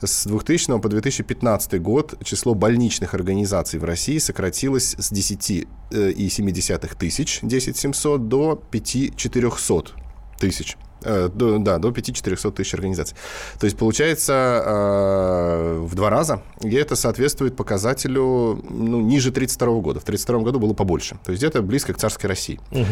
С 0.00 0.26
2000 0.26 0.80
по 0.80 0.88
2015 0.88 1.82
год 1.82 2.14
число 2.24 2.54
больничных 2.54 3.12
организаций 3.12 3.78
в 3.78 3.84
России 3.84 4.16
сократилось 4.16 4.94
с 4.98 5.12
10,7 5.12 5.66
э, 5.90 6.96
тысяч, 6.96 7.40
10 7.42 7.76
700, 7.76 8.28
до 8.28 8.56
5 8.70 9.16
400 9.16 9.82
тысяч. 10.38 10.78
Э, 11.04 11.28
до, 11.32 11.58
да, 11.58 11.78
до 11.78 11.88
5-400 11.88 12.52
тысяч 12.52 12.74
организаций. 12.74 13.16
То 13.58 13.66
есть 13.66 13.76
получается 13.76 14.62
э, 14.64 15.78
в 15.80 15.94
два 15.94 16.10
раза, 16.10 16.42
и 16.62 16.74
это 16.74 16.96
соответствует 16.96 17.56
показателю 17.56 18.62
ну, 18.70 19.00
ниже 19.00 19.30
1932 19.30 19.66
года. 19.80 20.00
В 20.00 20.04
1932 20.04 20.40
году 20.40 20.58
было 20.60 20.74
побольше. 20.74 21.16
То 21.24 21.32
есть 21.32 21.42
где-то 21.42 21.62
близко 21.62 21.92
к 21.92 21.98
царской 21.98 22.28
России. 22.28 22.60
Угу. 22.70 22.86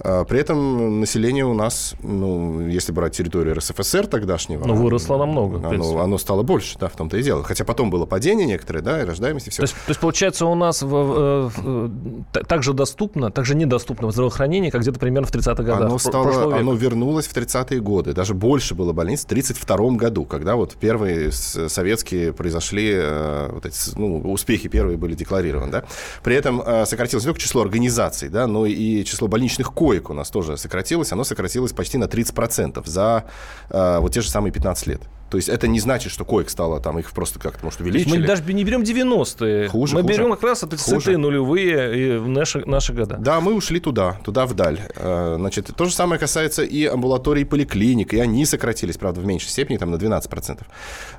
А, 0.00 0.24
при 0.24 0.40
этом 0.40 1.00
население 1.00 1.44
у 1.44 1.54
нас, 1.54 1.94
ну, 2.02 2.66
если 2.68 2.92
брать 2.92 3.16
территорию 3.16 3.56
РСФСР 3.56 4.06
тогдашнего... 4.06 4.64
Ну, 4.64 4.74
выросло 4.74 5.16
намного, 5.16 5.66
оно, 5.66 6.00
оно 6.00 6.18
стало 6.18 6.42
больше, 6.42 6.78
да, 6.78 6.88
в 6.88 6.96
том-то 6.96 7.16
и 7.16 7.22
дело. 7.22 7.42
Хотя 7.42 7.64
потом 7.64 7.90
было 7.90 8.06
падение 8.06 8.46
некоторые, 8.46 8.82
да, 8.82 9.02
и 9.02 9.04
рождаемость, 9.04 9.48
и 9.48 9.50
все. 9.50 9.58
То 9.58 9.62
есть, 9.62 9.74
то 9.74 9.90
есть 9.90 10.00
получается, 10.00 10.46
у 10.46 10.54
нас 10.54 10.82
в, 10.82 10.88
в, 10.88 11.52
в, 11.56 12.24
так 12.32 12.62
же 12.62 12.72
доступно, 12.72 13.30
так 13.30 13.44
же 13.44 13.54
недоступно 13.54 14.10
здравоохранение, 14.10 14.70
как 14.70 14.82
где-то 14.82 14.98
примерно 15.00 15.26
в 15.26 15.32
30-х 15.32 15.62
годах 15.62 15.88
оно, 15.88 15.98
стало, 15.98 16.56
оно 16.56 16.74
вернулось 16.74 17.26
в 17.26 17.34
30-е 17.34 17.80
годы. 17.80 18.12
Даже 18.12 18.34
больше 18.34 18.74
было 18.74 18.92
больниц 18.92 19.24
в 19.24 19.26
32 19.26 19.90
году, 19.92 20.24
когда 20.24 20.56
вот 20.56 20.74
первые 20.74 21.32
советские 21.32 22.32
произошли, 22.32 22.92
э, 22.94 23.50
вот 23.52 23.66
эти, 23.66 23.76
ну, 23.96 24.20
успехи 24.30 24.68
первые 24.68 24.96
были 24.96 25.14
декларированы, 25.14 25.72
да. 25.72 25.84
При 26.22 26.36
этом 26.36 26.62
э, 26.64 26.86
сократилось 26.86 27.24
не 27.24 27.28
только 27.28 27.40
число 27.40 27.62
организаций, 27.62 28.28
да, 28.28 28.46
но 28.46 28.64
и 28.66 29.04
число 29.04 29.28
больничных 29.28 29.72
коек 29.72 29.87
коек 29.88 30.10
у 30.10 30.14
нас 30.14 30.30
тоже 30.30 30.56
сократилось, 30.56 31.12
оно 31.12 31.24
сократилось 31.24 31.72
почти 31.72 31.98
на 31.98 32.04
30% 32.04 32.82
за 32.86 33.24
э, 33.70 33.98
вот 34.00 34.12
те 34.12 34.20
же 34.20 34.28
самые 34.28 34.52
15 34.52 34.86
лет. 34.86 35.00
То 35.30 35.36
есть 35.36 35.48
это 35.48 35.68
не 35.68 35.80
значит, 35.80 36.10
что 36.12 36.24
коек 36.24 36.48
стало 36.48 36.80
там, 36.80 36.98
их 36.98 37.10
просто 37.12 37.38
как-то, 37.38 37.64
может, 37.64 37.80
увеличили. 37.80 38.18
Мы 38.18 38.26
даже 38.26 38.42
не 38.52 38.64
берем 38.64 38.82
90-е. 38.82 39.68
Хуже, 39.68 39.94
Мы 39.94 40.02
хуже. 40.02 40.14
берем 40.14 40.30
как 40.30 40.42
раз 40.42 40.62
эти 40.62 40.76
сытые 40.76 41.18
нулевые 41.18 42.16
и 42.16 42.20
наши, 42.20 42.64
наши 42.64 42.94
года. 42.94 43.16
Да, 43.18 43.40
мы 43.40 43.54
ушли 43.54 43.80
туда, 43.80 44.18
туда 44.24 44.46
вдаль. 44.46 44.80
Э, 44.96 45.36
значит, 45.38 45.70
то 45.76 45.84
же 45.84 45.92
самое 45.92 46.18
касается 46.18 46.62
и 46.62 46.86
амбулаторий, 46.86 47.42
и 47.42 47.44
поликлиник, 47.44 48.14
и 48.14 48.20
они 48.20 48.46
сократились, 48.46 48.96
правда, 48.96 49.20
в 49.20 49.26
меньшей 49.26 49.48
степени, 49.48 49.76
там, 49.76 49.90
на 49.90 49.96
12%. 49.96 50.60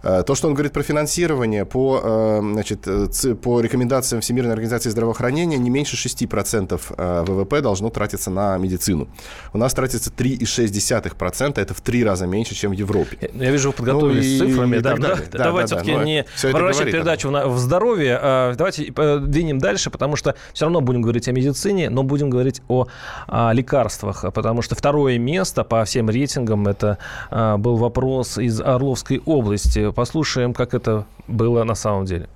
Э, 0.04 0.24
то, 0.26 0.36
что 0.36 0.48
он 0.48 0.54
говорит 0.56 0.74
про 0.74 0.82
финансирование, 0.82 1.66
по, 1.66 2.02
э, 2.04 2.40
значит, 2.54 2.88
по 3.42 3.62
рекомендациям 3.62 4.22
Всемирной 4.22 4.54
организации 4.54 4.90
здравоохранения, 4.90 5.58
не 5.58 5.70
меньше 5.70 5.96
6% 5.96 6.80
ВВП 6.98 7.62
должно 7.62 7.90
тратиться 7.90 8.32
на 8.32 8.58
медицину. 8.58 9.08
У 9.54 9.58
нас 9.58 9.74
тратится 9.74 10.10
3,6%, 10.10 11.60
это 11.60 11.74
в 11.74 11.82
три 11.82 12.04
раза 12.04 12.26
меньше, 12.26 12.56
чем 12.56 12.72
в 12.72 12.76
Европе. 12.76 13.30
Я 13.34 13.52
вижу, 13.52 13.70
вы 13.70 13.74
подготовили 13.74 13.99
ну, 14.08 14.22
с 14.22 14.38
цифрами. 14.38 14.80
Да, 14.80 14.96
да, 14.96 15.16
да, 15.16 15.44
давайте 15.44 15.76
да, 15.76 15.82
все-таки 15.82 15.98
да, 15.98 16.04
не 16.04 16.26
превращать 16.42 16.92
передачу 16.92 17.30
в, 17.30 17.48
в 17.48 17.58
здоровье. 17.58 18.20
А, 18.22 18.54
давайте 18.56 18.92
двинем 19.22 19.60
дальше, 19.60 19.90
потому 19.90 20.16
что 20.16 20.36
все 20.54 20.66
равно 20.66 20.82
будем 20.82 21.02
говорить 21.02 21.28
о 21.28 21.32
медицине, 21.32 21.90
но 21.90 22.04
будем 22.04 22.30
говорить 22.30 22.62
о, 22.68 22.88
о 23.28 23.52
лекарствах, 23.54 24.26
потому 24.34 24.62
что 24.62 24.76
второе 24.76 25.18
место 25.18 25.64
по 25.64 25.84
всем 25.86 26.10
рейтингам 26.10 26.68
это 26.68 26.98
а, 27.30 27.58
был 27.58 27.76
вопрос 27.78 28.38
из 28.38 28.62
Орловской 28.62 29.22
области. 29.26 29.92
Послушаем, 29.92 30.54
как 30.54 30.74
это 30.74 31.06
было 31.28 31.64
на 31.64 31.76
самом 31.76 32.06
деле. 32.06 32.28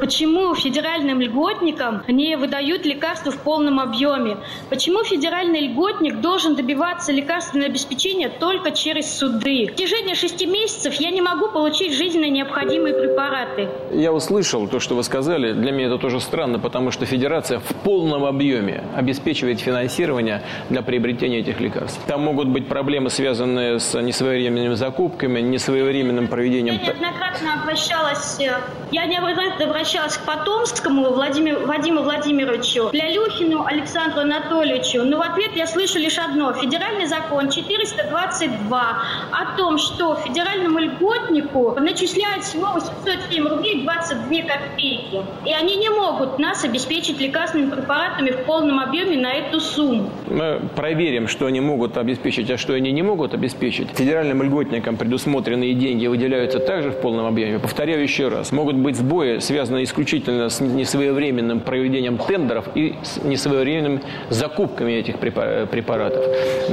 Почему 0.00 0.54
федеральным 0.54 1.20
льготникам 1.20 2.02
не 2.08 2.34
выдают 2.36 2.86
лекарства 2.86 3.30
в 3.30 3.36
полном 3.36 3.78
объеме? 3.78 4.38
Почему 4.70 5.04
федеральный 5.04 5.68
льготник 5.68 6.20
должен 6.20 6.56
добиваться 6.56 7.12
лекарственного 7.12 7.68
обеспечения 7.68 8.30
только 8.30 8.70
через 8.70 9.14
суды? 9.18 9.66
В 9.66 9.74
течение 9.74 10.14
шести 10.14 10.46
месяцев 10.46 10.94
я 10.94 11.10
не 11.10 11.20
могу 11.20 11.48
получить 11.48 11.92
жизненно 11.92 12.30
необходимые 12.30 12.94
препараты. 12.94 13.68
Я 13.92 14.14
услышал 14.14 14.66
то, 14.68 14.80
что 14.80 14.94
вы 14.94 15.02
сказали. 15.02 15.52
Для 15.52 15.70
меня 15.70 15.88
это 15.88 15.98
тоже 15.98 16.20
странно, 16.20 16.58
потому 16.58 16.92
что 16.92 17.04
федерация 17.04 17.58
в 17.58 17.74
полном 17.84 18.24
объеме 18.24 18.84
обеспечивает 18.96 19.60
финансирование 19.60 20.42
для 20.70 20.80
приобретения 20.80 21.40
этих 21.40 21.60
лекарств. 21.60 22.00
Там 22.06 22.22
могут 22.22 22.48
быть 22.48 22.68
проблемы, 22.68 23.10
связанные 23.10 23.78
с 23.78 24.00
несвоевременными 24.00 24.74
закупками, 24.74 25.40
несвоевременным 25.40 26.28
проведением... 26.28 26.76
Я 26.76 26.92
неоднократно 26.94 27.62
обращалась, 27.62 28.40
э, 28.40 28.56
я 28.92 29.04
неоднократно 29.04 29.66
обращалась 29.66 29.89
к 29.98 30.24
Потомскому 30.24 31.10
Владимир, 31.10 31.58
Владимиру 31.66 32.04
Владимировичу, 32.04 32.90
Лялюхину 32.92 33.64
Александру 33.66 34.20
Анатольевичу, 34.20 35.02
но 35.02 35.18
в 35.18 35.22
ответ 35.22 35.50
я 35.56 35.66
слышу 35.66 35.98
лишь 35.98 36.16
одно. 36.18 36.52
Федеральный 36.52 37.06
закон 37.06 37.50
422 37.50 38.98
о 39.32 39.56
том, 39.56 39.78
что 39.78 40.14
федеральному 40.14 40.78
льготнику 40.78 41.76
начисляют 41.80 42.44
всего 42.44 42.68
807 42.72 43.48
рублей 43.48 43.82
22 43.82 44.28
копейки. 44.42 45.22
И 45.44 45.52
они 45.52 45.76
не 45.76 45.88
могут 45.88 46.38
нас 46.38 46.64
обеспечить 46.64 47.18
лекарственными 47.20 47.70
препаратами 47.70 48.30
в 48.30 48.44
полном 48.44 48.78
объеме 48.78 49.16
на 49.16 49.32
эту 49.32 49.60
сумму. 49.60 50.10
Мы 50.28 50.60
проверим, 50.76 51.26
что 51.26 51.46
они 51.46 51.60
могут 51.60 51.96
обеспечить, 51.96 52.48
а 52.50 52.56
что 52.56 52.74
они 52.74 52.92
не 52.92 53.02
могут 53.02 53.34
обеспечить. 53.34 53.88
Федеральным 53.96 54.42
льготникам 54.42 54.96
предусмотренные 54.96 55.74
деньги 55.74 56.06
выделяются 56.06 56.60
также 56.60 56.90
в 56.90 57.00
полном 57.00 57.26
объеме. 57.26 57.58
Повторяю 57.58 58.02
еще 58.02 58.28
раз, 58.28 58.52
могут 58.52 58.76
быть 58.76 58.96
сбои, 58.96 59.38
связанные 59.38 59.79
связано 59.80 59.84
исключительно 59.84 60.48
с 60.48 60.60
несвоевременным 60.60 61.60
проведением 61.60 62.18
тендеров 62.18 62.68
и 62.74 62.94
с 63.02 63.22
несвоевременными 63.22 64.02
закупками 64.30 64.92
этих 64.92 65.18
препаратов. 65.18 66.24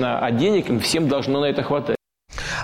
А 0.02 0.32
денег 0.32 0.70
им 0.70 0.80
всем 0.80 1.08
должно 1.08 1.42
на 1.42 1.46
это 1.46 1.64
хватать. 1.64 1.96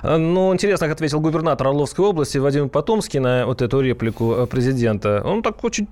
Ну, 0.03 0.53
интересно, 0.53 0.87
как 0.87 0.95
ответил 0.95 1.21
губернатор 1.21 1.67
Орловской 1.67 2.05
области 2.05 2.37
Вадим 2.37 2.69
Потомский 2.69 3.19
на 3.19 3.45
вот 3.45 3.61
эту 3.61 3.79
реплику 3.79 4.33
э, 4.33 4.47
президента. 4.47 5.21
Он 5.25 5.41
так 5.41 5.63
очень 5.63 5.87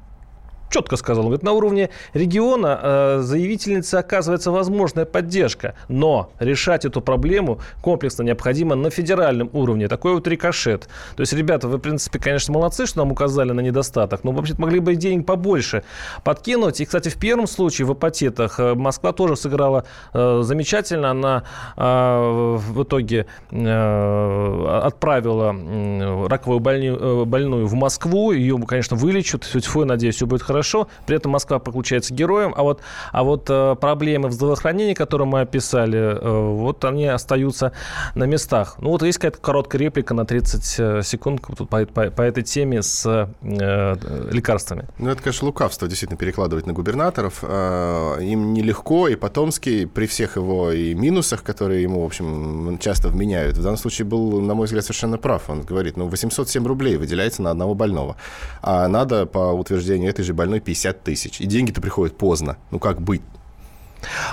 четко 0.71 0.95
сказал. 0.95 1.25
Он 1.25 1.29
говорит, 1.29 1.43
на 1.43 1.51
уровне 1.51 1.89
региона 2.13 2.79
э, 2.81 3.19
заявительнице 3.21 3.95
оказывается 3.95 4.51
возможная 4.51 5.05
поддержка, 5.05 5.75
но 5.89 6.31
решать 6.39 6.85
эту 6.85 7.01
проблему 7.01 7.59
комплексно 7.81 8.23
необходимо 8.23 8.75
на 8.75 8.89
федеральном 8.89 9.49
уровне. 9.53 9.87
Такой 9.87 10.13
вот 10.13 10.27
рикошет. 10.27 10.87
То 11.15 11.21
есть, 11.21 11.33
ребята, 11.33 11.67
вы, 11.67 11.77
в 11.77 11.81
принципе, 11.81 12.19
конечно, 12.19 12.53
молодцы, 12.53 12.85
что 12.85 12.99
нам 12.99 13.11
указали 13.11 13.51
на 13.51 13.59
недостаток, 13.59 14.23
но 14.23 14.31
вообще 14.31 14.55
могли 14.57 14.79
бы 14.79 14.95
денег 14.95 15.25
побольше 15.25 15.83
подкинуть. 16.23 16.79
И, 16.81 16.85
кстати, 16.85 17.09
в 17.09 17.17
первом 17.17 17.47
случае 17.47 17.85
в 17.85 17.91
апатитах 17.91 18.59
э, 18.59 18.73
Москва 18.73 19.11
тоже 19.11 19.35
сыграла 19.35 19.83
э, 20.13 20.41
замечательно. 20.43 21.11
Она 21.11 21.43
э, 21.75 22.57
в 22.57 22.83
итоге 22.83 23.25
э, 23.51 24.81
отправила 24.83 25.53
э, 25.53 26.27
раковую 26.27 26.59
больную, 26.59 26.97
э, 26.97 27.25
больную 27.25 27.67
в 27.67 27.73
Москву. 27.73 28.31
Ее, 28.31 28.57
конечно, 28.65 28.95
вылечат. 28.95 29.41
Тьфу, 29.41 29.85
надеюсь, 29.85 30.15
все 30.15 30.25
будет 30.25 30.41
хорошо 30.41 30.60
хорошо, 30.61 30.87
при 31.07 31.15
этом 31.15 31.31
Москва 31.31 31.57
получается 31.57 32.13
героем, 32.13 32.53
а 32.55 32.61
вот, 32.61 32.81
а 33.11 33.23
вот 33.23 33.49
э, 33.49 33.75
проблемы 33.81 34.29
в 34.29 34.31
здравоохранении, 34.31 34.93
которые 34.93 35.27
мы 35.27 35.41
описали, 35.41 35.97
э, 35.97 36.53
вот 36.53 36.85
они 36.85 37.07
остаются 37.07 37.71
на 38.13 38.25
местах. 38.25 38.75
Ну 38.77 38.89
вот 38.89 39.01
есть 39.01 39.17
какая-то 39.17 39.39
короткая 39.39 39.81
реплика 39.81 40.13
на 40.13 40.23
30 40.23 40.75
э, 40.77 41.01
секунд 41.03 41.41
по, 41.41 41.65
по, 41.65 42.11
по 42.11 42.21
этой 42.21 42.43
теме 42.43 42.83
с 42.83 43.05
э, 43.07 43.95
лекарствами. 44.31 44.85
Ну 44.99 45.09
это, 45.09 45.23
конечно, 45.23 45.47
лукавство 45.47 45.87
действительно 45.87 46.19
перекладывать 46.19 46.67
на 46.67 46.73
губернаторов. 46.73 47.43
Им 47.43 48.53
нелегко, 48.53 49.07
и 49.07 49.15
Потомский 49.15 49.87
при 49.87 50.05
всех 50.05 50.35
его 50.35 50.71
и 50.71 50.93
минусах, 50.93 51.43
которые 51.43 51.81
ему, 51.81 52.03
в 52.03 52.05
общем, 52.05 52.77
часто 52.79 53.09
вменяют, 53.09 53.57
в 53.57 53.63
данном 53.63 53.77
случае 53.77 54.05
был, 54.05 54.41
на 54.41 54.53
мой 54.53 54.65
взгляд, 54.65 54.83
совершенно 54.83 55.17
прав. 55.17 55.49
Он 55.49 55.61
говорит, 55.61 55.97
ну 55.97 56.07
807 56.07 56.67
рублей 56.67 56.97
выделяется 56.97 57.41
на 57.41 57.49
одного 57.49 57.73
больного, 57.73 58.15
а 58.61 58.87
надо, 58.87 59.25
по 59.25 59.53
утверждению 59.53 60.11
этой 60.11 60.23
же 60.23 60.33
больной, 60.33 60.50
больной 60.51 60.59
50 60.59 61.03
тысяч. 61.03 61.41
И 61.41 61.45
деньги-то 61.45 61.81
приходят 61.81 62.17
поздно. 62.17 62.57
Ну 62.71 62.79
как 62.79 63.01
быть? 63.01 63.21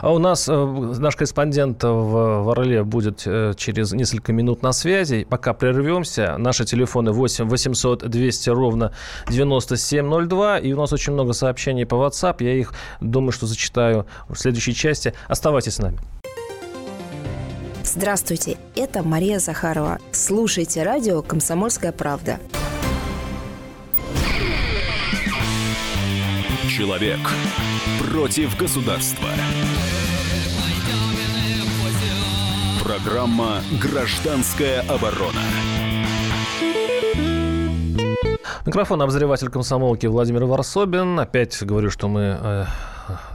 А 0.01 0.11
у 0.13 0.19
нас 0.19 0.49
э, 0.49 0.55
наш 0.99 1.15
корреспондент 1.15 1.85
в, 1.85 2.43
в 2.43 2.51
Орле 2.51 2.83
будет 2.85 3.23
э, 3.27 3.53
через 3.55 3.93
несколько 3.93 4.33
минут 4.33 4.63
на 4.63 4.73
связи. 4.73 5.27
Пока 5.29 5.53
прервемся. 5.53 6.37
Наши 6.39 6.65
телефоны 6.65 7.13
8 7.13 7.49
800 7.49 8.09
200 8.09 8.51
ровно 8.51 8.93
9702. 9.31 10.59
И 10.61 10.73
у 10.73 10.77
нас 10.77 10.93
очень 10.93 11.13
много 11.13 11.35
сообщений 11.35 11.85
по 11.85 11.97
WhatsApp. 11.97 12.37
Я 12.41 12.55
их, 12.55 12.73
думаю, 13.01 13.33
что 13.33 13.47
зачитаю 13.47 14.07
в 14.29 14.37
следующей 14.37 14.75
части. 14.75 15.13
Оставайтесь 15.29 15.75
с 15.75 15.79
нами. 15.79 15.99
Здравствуйте, 17.85 18.57
это 18.77 19.03
Мария 19.03 19.39
Захарова. 19.39 19.99
Слушайте 20.13 20.83
радио 20.83 21.23
«Комсомольская 21.23 21.93
правда». 21.93 22.39
Человек 26.79 27.19
против 27.99 28.57
государства. 28.57 29.29
Программа 32.81 33.63
«Гражданская 33.83 34.83
оборона». 34.83 35.41
Микрофон 38.65 39.03
обозреватель 39.03 39.49
комсомолки 39.49 40.07
Владимир 40.07 40.45
Варсобин. 40.45 41.19
Опять 41.19 41.61
говорю, 41.65 41.91
что 41.91 42.07
мы 42.07 42.39
э, 42.41 42.65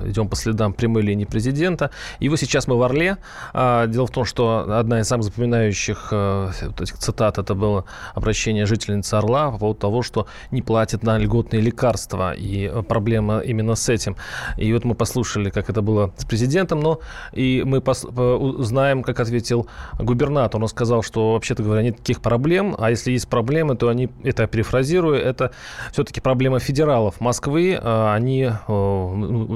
идем 0.03 0.27
по 0.27 0.35
следам 0.35 0.73
прямой 0.73 1.01
линии 1.01 1.25
президента. 1.25 1.91
И 2.19 2.29
вот 2.29 2.39
сейчас 2.39 2.67
мы 2.67 2.77
в 2.77 2.83
Орле. 2.83 3.17
А, 3.53 3.87
дело 3.87 4.07
в 4.07 4.11
том, 4.11 4.25
что 4.25 4.65
одна 4.79 4.99
из 4.99 5.07
самых 5.07 5.25
запоминающих 5.25 6.09
э, 6.11 6.51
цитат 6.83 7.37
это 7.37 7.55
было 7.55 7.85
обращение 8.15 8.65
жительницы 8.65 9.15
Орла 9.15 9.51
по 9.51 9.57
поводу 9.57 9.79
того, 9.79 10.01
что 10.01 10.27
не 10.51 10.61
платят 10.61 11.03
на 11.03 11.17
льготные 11.17 11.61
лекарства. 11.61 12.33
И 12.33 12.71
проблема 12.87 13.39
именно 13.39 13.75
с 13.75 13.89
этим. 13.89 14.15
И 14.57 14.71
вот 14.73 14.85
мы 14.85 14.95
послушали, 14.95 15.49
как 15.49 15.69
это 15.69 15.81
было 15.81 16.13
с 16.17 16.25
президентом, 16.25 16.79
но 16.79 16.99
и 17.31 17.63
мы 17.65 17.79
узнаем, 17.79 19.03
как 19.03 19.19
ответил 19.19 19.67
губернатор. 19.99 20.61
Он 20.61 20.67
сказал, 20.67 21.03
что 21.03 21.33
вообще-то 21.33 21.63
говоря, 21.63 21.83
нет 21.83 21.97
таких 21.97 22.21
проблем, 22.21 22.75
а 22.77 22.89
если 22.89 23.11
есть 23.11 23.27
проблемы, 23.27 23.75
то 23.75 23.89
они, 23.89 24.09
это 24.23 24.43
я 24.43 24.47
перефразирую, 24.47 25.15
это 25.15 25.51
все-таки 25.91 26.21
проблема 26.21 26.59
федералов 26.59 27.19
Москвы. 27.19 27.79
А, 27.81 28.13
они 28.13 28.51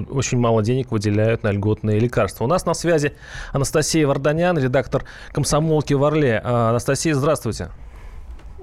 очень 0.09 0.37
мало 0.39 0.63
денег 0.63 0.91
выделяют 0.91 1.43
на 1.43 1.51
льготные 1.51 1.99
лекарства. 1.99 2.45
У 2.45 2.47
нас 2.47 2.65
на 2.65 2.73
связи 2.73 3.13
Анастасия 3.53 4.07
Варданян, 4.07 4.57
редактор 4.57 5.03
«Комсомолки 5.31 5.93
в 5.93 6.03
Орле». 6.03 6.41
А, 6.43 6.69
Анастасия, 6.69 7.13
здравствуйте. 7.13 7.69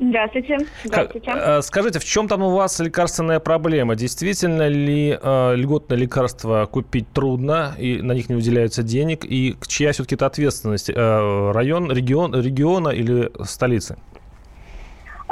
Здравствуйте. 0.01 0.59
Здравствуйте. 0.85 1.31
Э, 1.35 1.63
скажите, 1.63 1.99
в 2.01 2.05
чем 2.05 2.27
там 2.27 2.43
у 2.43 2.51
вас 2.51 2.81
лекарственная 2.81 3.39
проблема? 3.39 3.95
Действительно 3.95 4.67
ли 4.67 5.17
э, 5.21 5.55
льготные 5.55 5.99
лекарства 5.99 6.67
купить 6.71 7.07
трудно, 7.13 7.75
и 7.79 8.03
на 8.03 8.13
них 8.13 8.29
не 8.29 8.35
выделяются 8.35 8.83
денег? 8.83 9.25
И 9.25 9.57
чья 9.67 9.93
все-таки 9.93 10.17
это 10.17 10.27
ответственность? 10.27 10.91
Э, 10.91 11.53
район, 11.53 11.93
регион, 11.93 12.35
региона 12.35 12.89
или 12.89 13.31
столицы? 13.45 13.97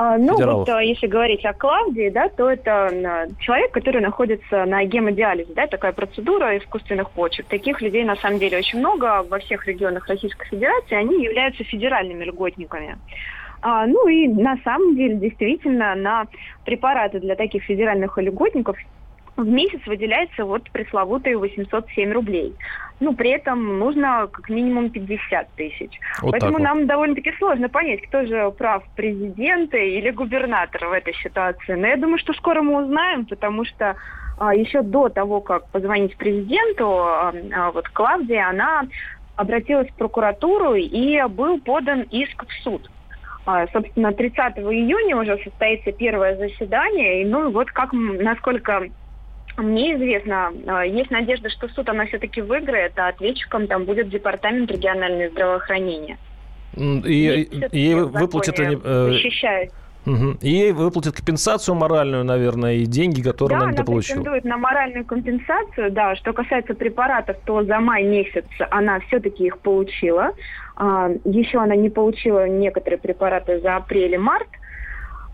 А, 0.03 0.19
ну, 0.19 0.35
вот 0.37 0.69
а, 0.69 0.83
если 0.83 1.07
говорить 1.07 1.45
о 1.45 1.53
Клавдии, 1.53 2.09
да, 2.09 2.29
то 2.29 2.51
это 2.51 3.29
человек, 3.39 3.71
который 3.71 4.01
находится 4.01 4.65
на 4.65 4.83
гемодиализе, 4.85 5.55
да, 5.55 5.69
такая 5.69 5.93
процедура 5.93 6.59
искусственных 6.59 7.13
почек. 7.13 7.47
Таких 7.47 7.81
людей 7.81 8.03
на 8.03 8.17
самом 8.17 8.41
деле 8.41 8.59
очень 8.59 8.81
много 8.81 9.23
во 9.23 9.39
всех 9.39 9.65
регионах 9.69 10.09
Российской 10.09 10.49
Федерации, 10.49 10.97
они 10.97 11.23
являются 11.23 11.63
федеральными 11.63 12.25
льготниками. 12.25 12.99
А, 13.61 13.87
ну 13.87 14.09
и 14.09 14.27
на 14.27 14.57
самом 14.65 14.97
деле 14.97 15.15
действительно 15.19 15.95
на 15.95 16.25
препараты 16.65 17.21
для 17.21 17.37
таких 17.37 17.63
федеральных 17.63 18.19
льготников 18.19 18.77
в 19.37 19.47
месяц 19.47 19.81
выделяется 19.87 20.45
вот 20.45 20.69
пресловутые 20.73 21.39
807 21.39 22.13
рублей. 22.13 22.57
Ну, 23.03 23.15
при 23.15 23.31
этом 23.31 23.81
нужно 23.81 24.29
как 24.31 24.49
минимум 24.49 24.89
50 24.91 25.49
тысяч. 25.57 25.99
Вот 26.23 26.31
Поэтому 26.31 26.53
вот. 26.53 26.63
нам 26.63 26.87
довольно-таки 26.87 27.33
сложно 27.37 27.69
понять, 27.69 28.01
кто 28.03 28.25
же 28.25 28.53
прав, 28.53 28.85
президент 28.95 29.75
или 29.75 30.11
губернатор 30.11 30.87
в 30.87 30.93
этой 30.93 31.13
ситуации. 31.15 31.75
Но 31.75 31.89
я 31.89 31.97
думаю, 31.97 32.19
что 32.19 32.33
скоро 32.33 32.63
мы 32.63 32.85
узнаем, 32.85 33.27
потому 33.27 33.65
что 33.65 33.97
а, 34.39 34.55
еще 34.55 34.83
до 34.83 35.09
того, 35.09 35.41
как 35.41 35.67
позвонить 35.71 36.17
президенту, 36.17 36.87
а, 36.87 37.35
а, 37.57 37.73
вот 37.73 37.89
Клавдия, 37.89 38.49
она 38.49 38.85
обратилась 39.35 39.89
в 39.89 39.95
прокуратуру 39.95 40.75
и 40.75 41.21
был 41.27 41.59
подан 41.59 42.03
иск 42.03 42.47
в 42.47 42.53
суд. 42.63 42.89
А, 43.45 43.67
собственно, 43.73 44.13
30 44.13 44.59
июня 44.59 45.17
уже 45.17 45.39
состоится 45.43 45.91
первое 45.91 46.37
заседание, 46.37 47.23
и 47.23 47.25
ну 47.25 47.51
вот 47.51 47.69
как, 47.73 47.93
насколько 47.93 48.85
мне 49.57 49.95
известно, 49.95 50.53
а, 50.67 50.85
есть 50.85 51.11
надежда, 51.11 51.51
что 51.51 51.69
суд 51.69 51.89
она 51.89 52.07
все-таки 52.07 52.41
выиграет, 52.41 52.99
а 52.99 53.09
ответчиком 53.09 53.67
там 53.67 53.85
будет 53.85 54.09
департамент 54.09 54.71
регионального 54.71 55.31
здравоохранения. 55.31 56.19
И, 56.75 57.49
и, 57.73 57.91
и 57.91 57.95
выплатят 57.95 58.59
они... 58.59 58.79
Э, 58.83 59.09
защищают. 59.13 59.73
Угу. 60.05 60.39
И 60.41 60.51
ей 60.51 60.73
выплатят 60.73 61.15
компенсацию 61.15 61.75
моральную, 61.75 62.25
наверное, 62.25 62.75
и 62.75 62.87
деньги, 62.87 63.23
которые 63.23 63.59
да, 63.59 63.65
она 63.67 63.73
не 63.73 63.85
получила. 63.85 64.17
Да, 64.17 64.31
она 64.31 64.33
претендует 64.33 64.45
на 64.45 64.57
моральную 64.57 65.05
компенсацию, 65.05 65.93
да. 65.93 66.17
Что 66.17 66.33
касается 66.33 66.75
препаратов, 66.75 67.37
то 67.45 67.63
за 67.63 67.79
май 67.79 68.03
месяц 68.03 68.47
она 68.71 68.99
все-таки 69.01 69.47
их 69.47 69.59
получила. 69.59 70.33
А, 70.77 71.11
еще 71.25 71.59
она 71.59 71.77
не 71.77 71.89
получила 71.89 72.49
некоторые 72.49 72.99
препараты 72.99 73.61
за 73.61 73.77
апрель 73.77 74.15
и 74.15 74.19
март. 74.19 74.49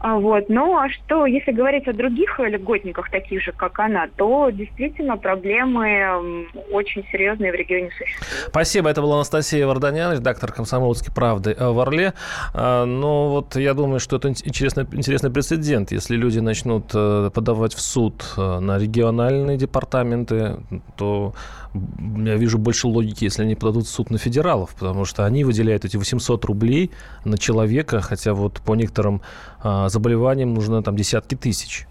А 0.01 0.17
вот. 0.17 0.45
Ну 0.49 0.77
а 0.77 0.89
что, 0.89 1.27
если 1.27 1.51
говорить 1.51 1.89
о 1.89 1.93
других 1.93 2.39
льготниках, 2.39 3.11
таких 3.11 3.43
же, 3.43 3.53
как 3.53 3.79
она, 3.81 4.09
то 4.17 4.51
действительно 4.51 5.17
проблемы 5.17 6.47
очень 6.71 7.05
серьезные 7.11 7.51
в 7.51 7.55
регионе 7.55 7.91
существуют. 7.91 8.47
Спасибо. 8.49 8.91
Это 8.91 9.03
была 9.03 9.17
Анастасия 9.17 9.67
Варданян, 9.67 10.13
редактор 10.13 10.53
«Комсомольской 10.53 11.13
правды» 11.13 11.57
в 11.59 11.81
Орле. 11.81 12.15
А, 12.55 12.85
но 12.85 13.31
вот 13.31 13.57
я 13.57 13.75
думаю, 13.75 13.99
что 13.99 14.17
это 14.17 14.29
интересный, 14.29 14.85
интересный 14.93 15.31
прецедент. 15.31 15.91
Если 15.91 16.17
люди 16.17 16.39
начнут 16.39 16.91
э, 16.95 17.31
подавать 17.35 17.75
в 17.75 17.81
суд 17.81 18.25
э, 18.37 18.59
на 18.61 18.79
региональные 18.79 19.57
департаменты, 19.57 20.59
то 20.97 21.35
я 21.75 22.37
вижу 22.37 22.59
больше 22.59 22.87
логики, 22.87 23.25
если 23.25 23.43
они 23.43 23.55
подадут 23.55 23.87
в 23.87 23.91
суд 23.91 24.11
на 24.11 24.19
федералов, 24.19 24.75
потому 24.79 25.05
что 25.05 25.25
они 25.25 25.45
выделяют 25.45 25.85
эти 25.85 25.97
800 25.97 26.45
рублей 26.45 26.91
на 27.25 27.39
человека, 27.39 28.01
хотя 28.01 28.35
вот 28.35 28.61
по 28.61 28.75
некоторым 28.75 29.23
а, 29.61 29.89
заболеваниям 29.89 30.55
нужно 30.55 30.83
там 30.83 30.97
десятки 30.97 31.35
тысяч. 31.35 31.87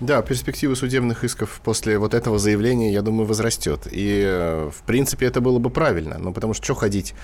Да, 0.00 0.22
перспектива 0.22 0.74
судебных 0.74 1.22
исков 1.22 1.60
после 1.62 1.98
вот 1.98 2.14
этого 2.14 2.38
заявления, 2.38 2.92
я 2.92 3.00
думаю, 3.00 3.26
возрастет. 3.26 3.86
И, 3.90 4.22
э, 4.26 4.70
в 4.74 4.82
принципе, 4.82 5.26
это 5.26 5.40
было 5.40 5.60
бы 5.60 5.70
правильно. 5.70 6.18
Ну, 6.18 6.32
потому 6.32 6.52
что 6.52 6.64
что 6.64 6.74
ходить 6.74 7.14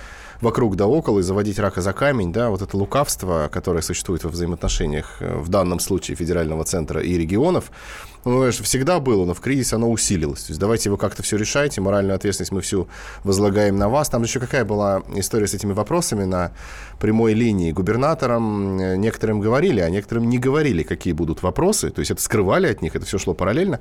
вокруг 0.41 0.77
да 0.77 0.87
около 0.87 1.21
и 1.21 1.23
заводить 1.23 1.59
рака 1.59 1.81
за 1.81 1.93
камень, 1.93 2.33
да, 2.33 2.51
вот 2.51 2.63
это 2.63 2.77
лукавство, 2.77 3.49
которое 3.53 3.83
существует 3.83 4.25
во 4.25 4.31
взаимоотношениях 4.31 5.17
э, 5.21 5.39
в 5.39 5.49
данном 5.49 5.81
случае 5.81 6.17
федерального 6.17 6.65
центра 6.65 7.01
и 7.01 7.17
регионов, 7.17 7.71
ну, 8.25 8.51
всегда 8.51 9.01
было, 9.01 9.25
но 9.25 9.33
в 9.33 9.41
кризис 9.41 9.73
оно 9.73 9.91
усилилось. 9.91 10.43
То 10.43 10.51
есть 10.51 10.61
давайте 10.61 10.91
вы 10.91 10.99
как-то 10.99 11.23
все 11.23 11.37
решаете, 11.39 11.81
моральную 11.81 12.15
ответственность 12.15 12.53
мы 12.53 12.61
всю 12.61 12.87
возлагаем 13.25 13.77
на 13.77 13.89
вас. 13.89 14.11
Там 14.11 14.23
еще 14.23 14.41
какая 14.41 14.65
была 14.65 15.03
история 15.15 15.47
с 15.47 15.55
этими 15.55 15.73
вопросами 15.73 16.25
на 16.25 16.53
прямой 16.99 17.33
линии. 17.33 17.73
Губернаторам 17.73 18.77
некоторым 19.01 19.41
говорили, 19.41 19.81
а 19.81 19.89
некоторым 19.89 20.29
не 20.29 20.39
говорили, 20.39 20.83
какие 20.83 21.15
будут 21.15 21.43
вопросы. 21.43 21.89
То 21.91 22.01
есть 22.01 22.11
это 22.11 22.21
скрывали 22.21 22.67
от 22.67 22.83
них, 22.83 22.95
это 22.95 23.07
все 23.07 23.17
шло 23.17 23.33
параллельно. 23.33 23.81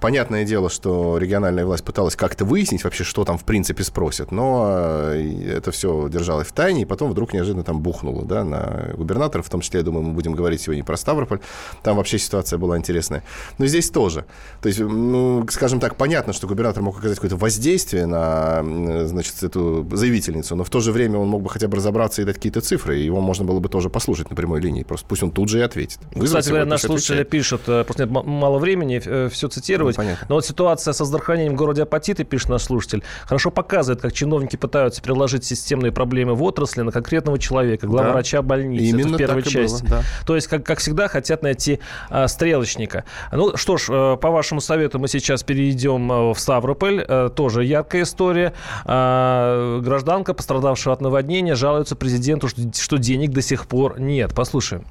Понятное 0.00 0.44
дело, 0.44 0.70
что 0.70 1.18
региональная 1.18 1.66
власть 1.66 1.84
пыталась 1.84 2.16
как-то 2.16 2.46
выяснить 2.46 2.84
вообще, 2.84 3.04
что 3.04 3.24
там 3.24 3.36
в 3.36 3.44
принципе 3.44 3.84
спросят, 3.84 4.32
но 4.32 5.10
э, 5.12 5.56
это 5.58 5.72
все 5.72 5.93
держалось 6.08 6.48
в 6.48 6.52
тайне, 6.52 6.82
и 6.82 6.84
потом 6.84 7.10
вдруг 7.10 7.32
неожиданно 7.32 7.64
там 7.64 7.80
бухнуло 7.80 8.24
да, 8.24 8.44
на 8.44 8.90
губернатора, 8.94 9.42
в 9.42 9.48
том 9.48 9.60
числе, 9.60 9.80
я 9.80 9.84
думаю, 9.84 10.04
мы 10.04 10.12
будем 10.12 10.32
говорить 10.32 10.60
сегодня 10.60 10.84
про 10.84 10.96
Ставрополь. 10.96 11.40
Там 11.82 11.96
вообще 11.96 12.18
ситуация 12.18 12.58
была 12.58 12.78
интересная. 12.78 13.22
Но 13.58 13.66
здесь 13.66 13.90
тоже. 13.90 14.24
То 14.62 14.68
есть, 14.68 14.80
ну, 14.80 15.46
скажем 15.50 15.80
так, 15.80 15.96
понятно, 15.96 16.32
что 16.32 16.46
губернатор 16.46 16.82
мог 16.82 16.98
оказать 16.98 17.16
какое-то 17.16 17.36
воздействие 17.36 18.06
на, 18.06 18.62
значит, 19.06 19.42
эту 19.42 19.86
заявительницу, 19.92 20.56
но 20.56 20.64
в 20.64 20.70
то 20.70 20.80
же 20.80 20.92
время 20.92 21.18
он 21.18 21.28
мог 21.28 21.42
бы 21.42 21.50
хотя 21.50 21.68
бы 21.68 21.76
разобраться 21.76 22.22
и 22.22 22.24
дать 22.24 22.36
какие-то 22.36 22.60
цифры, 22.60 22.98
и 22.98 23.04
его 23.04 23.20
можно 23.20 23.44
было 23.44 23.60
бы 23.60 23.68
тоже 23.68 23.90
послушать 23.90 24.30
на 24.30 24.36
прямой 24.36 24.60
линии. 24.60 24.82
Просто 24.82 25.06
пусть 25.08 25.22
он 25.22 25.30
тут 25.30 25.48
же 25.48 25.58
и 25.58 25.62
ответит. 25.62 25.98
Кстати 26.20 26.48
говоря, 26.48 26.64
наш 26.64 26.82
слушатель 26.82 27.24
пишет, 27.24 27.62
просто 27.62 28.06
нет 28.06 28.10
мало 28.10 28.58
времени 28.58 29.00
э, 29.04 29.28
все 29.30 29.48
цитировать, 29.48 29.96
ну, 29.96 30.04
но 30.28 30.34
вот 30.36 30.46
ситуация 30.46 30.92
со 30.92 31.04
здравоохранением 31.04 31.54
в 31.54 31.56
городе 31.56 31.82
Апатиты, 31.82 32.24
пишет 32.24 32.48
наш 32.48 32.62
слушатель, 32.62 33.02
хорошо 33.24 33.50
показывает, 33.50 34.00
как 34.00 34.12
чиновники 34.12 34.56
пытаются 34.56 35.02
переложить 35.02 35.44
системные 35.84 35.92
проблемы 35.92 36.34
в 36.34 36.42
отрасли 36.42 36.82
на 36.82 36.92
конкретного 36.92 37.38
человека, 37.38 37.86
главврача 37.86 38.38
да. 38.38 38.42
больницы. 38.42 38.84
Именно 38.84 39.06
Это 39.06 39.14
в 39.14 39.18
первой 39.18 39.42
части. 39.42 39.82
Было, 39.82 39.90
да. 39.90 40.02
То 40.26 40.34
есть, 40.34 40.48
как, 40.48 40.64
как 40.64 40.78
всегда, 40.78 41.08
хотят 41.08 41.42
найти 41.42 41.80
а, 42.10 42.28
стрелочника. 42.28 43.04
Ну 43.32 43.56
что 43.56 43.76
ж, 43.76 43.88
э, 43.90 44.16
по 44.16 44.30
вашему 44.30 44.60
совету 44.60 44.98
мы 44.98 45.08
сейчас 45.08 45.42
перейдем 45.42 46.10
э, 46.10 46.32
в 46.32 46.38
Ставрополь. 46.38 47.04
Э, 47.06 47.30
тоже 47.34 47.64
яркая 47.64 48.02
история. 48.02 48.52
А, 48.84 49.80
гражданка, 49.80 50.34
пострадавшая 50.34 50.94
от 50.94 51.00
наводнения, 51.00 51.54
жалуется 51.54 51.96
президенту, 51.96 52.48
что, 52.48 52.62
что 52.74 52.96
денег 52.96 53.30
до 53.30 53.42
сих 53.42 53.66
пор 53.66 54.00
нет. 54.00 54.34
Послушаем. 54.34 54.84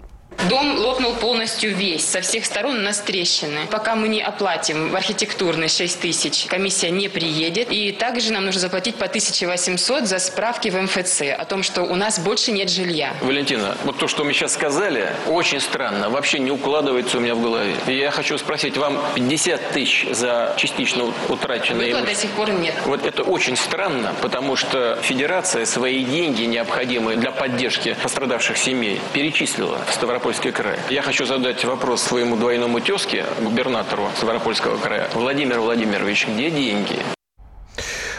Дом 0.50 0.78
лопнул 0.78 1.14
полностью 1.44 1.76
весь, 1.76 2.06
со 2.06 2.22
всех 2.22 2.46
сторон 2.46 2.78
у 2.78 2.82
нас 2.82 3.00
трещины. 3.00 3.68
Пока 3.70 3.96
мы 3.96 4.08
не 4.08 4.22
оплатим 4.22 4.92
в 4.92 4.96
архитектурный 4.96 5.68
6 5.68 6.00
тысяч, 6.00 6.46
комиссия 6.46 6.90
не 6.90 7.10
приедет. 7.10 7.70
И 7.70 7.92
также 7.92 8.32
нам 8.32 8.46
нужно 8.46 8.62
заплатить 8.62 8.96
по 8.96 9.08
1800 9.08 10.08
за 10.08 10.20
справки 10.20 10.70
в 10.70 10.82
МФЦ 10.82 11.24
о 11.38 11.44
том, 11.44 11.62
что 11.62 11.82
у 11.82 11.96
нас 11.96 12.18
больше 12.20 12.54
нет 12.54 12.70
жилья. 12.70 13.14
Валентина, 13.22 13.76
вот 13.84 13.98
то, 13.98 14.08
что 14.08 14.24
мы 14.24 14.32
сейчас 14.32 14.54
сказали, 14.54 15.10
очень 15.28 15.60
странно, 15.60 16.10
вообще 16.10 16.40
не 16.40 16.50
укладывается 16.50 17.18
у 17.18 17.20
меня 17.20 17.36
в 17.36 17.42
голове. 17.42 17.76
И 17.88 17.98
я 17.98 18.12
хочу 18.12 18.38
спросить, 18.38 18.78
вам 18.78 18.98
50 19.16 19.72
тысяч 19.72 20.08
за 20.12 20.54
частично 20.56 21.12
утраченные... 21.28 21.94
Выплат 21.94 22.06
до 22.06 22.16
сих 22.16 22.32
пор 22.32 22.52
нет. 22.52 22.76
Вот 22.86 23.06
это 23.06 23.24
очень 23.24 23.58
странно, 23.58 24.14
потому 24.22 24.56
что 24.56 24.98
федерация 25.02 25.66
свои 25.66 26.06
деньги, 26.06 26.44
необходимые 26.44 27.18
для 27.18 27.32
поддержки 27.32 27.98
пострадавших 28.02 28.56
семей, 28.56 29.02
перечислила 29.12 29.80
в 29.90 29.94
Ставропольский 29.94 30.54
край. 30.54 30.80
Я 30.90 31.02
хочу 31.02 31.26
задать 31.38 31.66
вопрос 31.66 32.04
своему 32.04 32.36
двойному 32.36 32.80
тезке, 32.80 33.26
губернатору 33.42 34.08
Ставропольского 34.18 34.78
края. 34.78 35.10
Владимир 35.16 35.62
Владимирович, 35.62 36.28
где 36.28 36.52
деньги? 36.52 37.00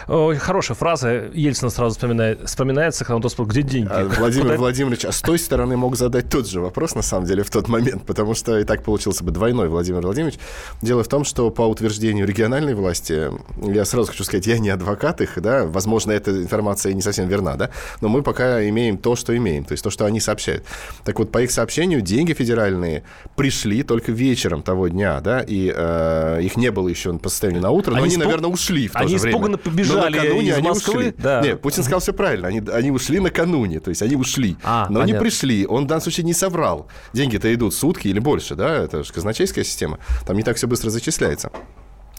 Хорошая 0.06 0.76
фраза. 0.76 1.30
Ельцина 1.32 1.70
сразу 1.70 1.94
вспоминает, 1.94 2.46
вспоминается, 2.46 3.04
когда 3.04 3.16
он 3.16 3.22
спросил, 3.22 3.50
где 3.50 3.62
деньги? 3.62 3.88
А 3.90 4.04
Владимир 4.04 4.46
Куда... 4.46 4.56
Владимирович, 4.58 5.04
а 5.04 5.12
с 5.12 5.20
той 5.20 5.38
стороны 5.38 5.76
мог 5.76 5.96
задать 5.96 6.28
тот 6.28 6.48
же 6.48 6.60
вопрос, 6.60 6.94
на 6.94 7.02
самом 7.02 7.26
деле, 7.26 7.42
в 7.42 7.50
тот 7.50 7.68
момент, 7.68 8.04
потому 8.04 8.34
что 8.34 8.58
и 8.58 8.64
так 8.64 8.82
получился 8.82 9.24
бы 9.24 9.30
двойной 9.30 9.68
Владимир 9.68 10.02
Владимирович. 10.02 10.38
Дело 10.82 11.04
в 11.04 11.08
том, 11.08 11.24
что 11.24 11.50
по 11.50 11.62
утверждению 11.62 12.26
региональной 12.26 12.74
власти, 12.74 13.30
я 13.62 13.84
сразу 13.84 14.10
хочу 14.10 14.24
сказать, 14.24 14.46
я 14.46 14.58
не 14.58 14.70
адвокат 14.70 15.20
их, 15.20 15.40
да, 15.40 15.64
возможно, 15.64 16.12
эта 16.12 16.30
информация 16.30 16.92
не 16.92 17.02
совсем 17.02 17.28
верна, 17.28 17.56
да, 17.56 17.70
но 18.00 18.08
мы 18.08 18.22
пока 18.22 18.66
имеем 18.68 18.98
то, 18.98 19.16
что 19.16 19.36
имеем, 19.36 19.64
то 19.64 19.72
есть 19.72 19.82
то, 19.82 19.90
что 19.90 20.04
они 20.04 20.20
сообщают. 20.20 20.64
Так 21.04 21.18
вот, 21.18 21.32
по 21.32 21.42
их 21.42 21.50
сообщению, 21.50 22.00
деньги 22.02 22.32
федеральные 22.34 23.04
пришли 23.36 23.82
только 23.82 24.12
вечером 24.12 24.62
того 24.62 24.88
дня, 24.88 25.20
да, 25.20 25.40
и 25.40 25.72
э, 25.74 26.40
их 26.42 26.56
не 26.56 26.70
было 26.70 26.88
еще 26.88 27.16
по 27.18 27.28
состоянию 27.28 27.62
на 27.62 27.70
утро, 27.70 27.92
но 27.92 27.98
они, 27.98 28.06
они 28.06 28.14
испуг... 28.14 28.24
наверное, 28.24 28.50
ушли 28.50 28.88
в 28.88 28.92
то 28.92 28.98
они 28.98 29.16
же 29.16 29.18
время. 29.18 29.36
Они 29.36 29.36
испуганно 29.36 29.58
побежали 29.58 29.93
но 29.96 30.40
из 30.40 30.54
они 30.56 30.68
Москвы? 30.68 30.94
Ушли. 30.94 31.14
Да. 31.18 31.40
Нет, 31.40 31.60
Путин 31.60 31.82
сказал 31.82 32.00
все 32.00 32.12
правильно, 32.12 32.48
они, 32.48 32.62
они 32.72 32.90
ушли 32.90 33.20
накануне, 33.20 33.80
то 33.80 33.90
есть 33.90 34.02
они 34.02 34.16
ушли, 34.16 34.56
а, 34.62 34.86
но 34.88 35.00
понятно. 35.00 35.12
не 35.12 35.18
пришли, 35.18 35.66
он 35.66 35.84
в 35.84 35.86
данном 35.86 36.02
случае 36.02 36.24
не 36.24 36.34
соврал. 36.34 36.88
Деньги-то 37.12 37.52
идут 37.54 37.74
сутки 37.74 38.08
или 38.08 38.18
больше, 38.18 38.54
да, 38.54 38.76
это 38.76 39.04
же 39.04 39.12
казначейская 39.12 39.64
система, 39.64 39.98
там 40.26 40.36
не 40.36 40.42
так 40.42 40.56
все 40.56 40.66
быстро 40.66 40.90
зачисляется. 40.90 41.50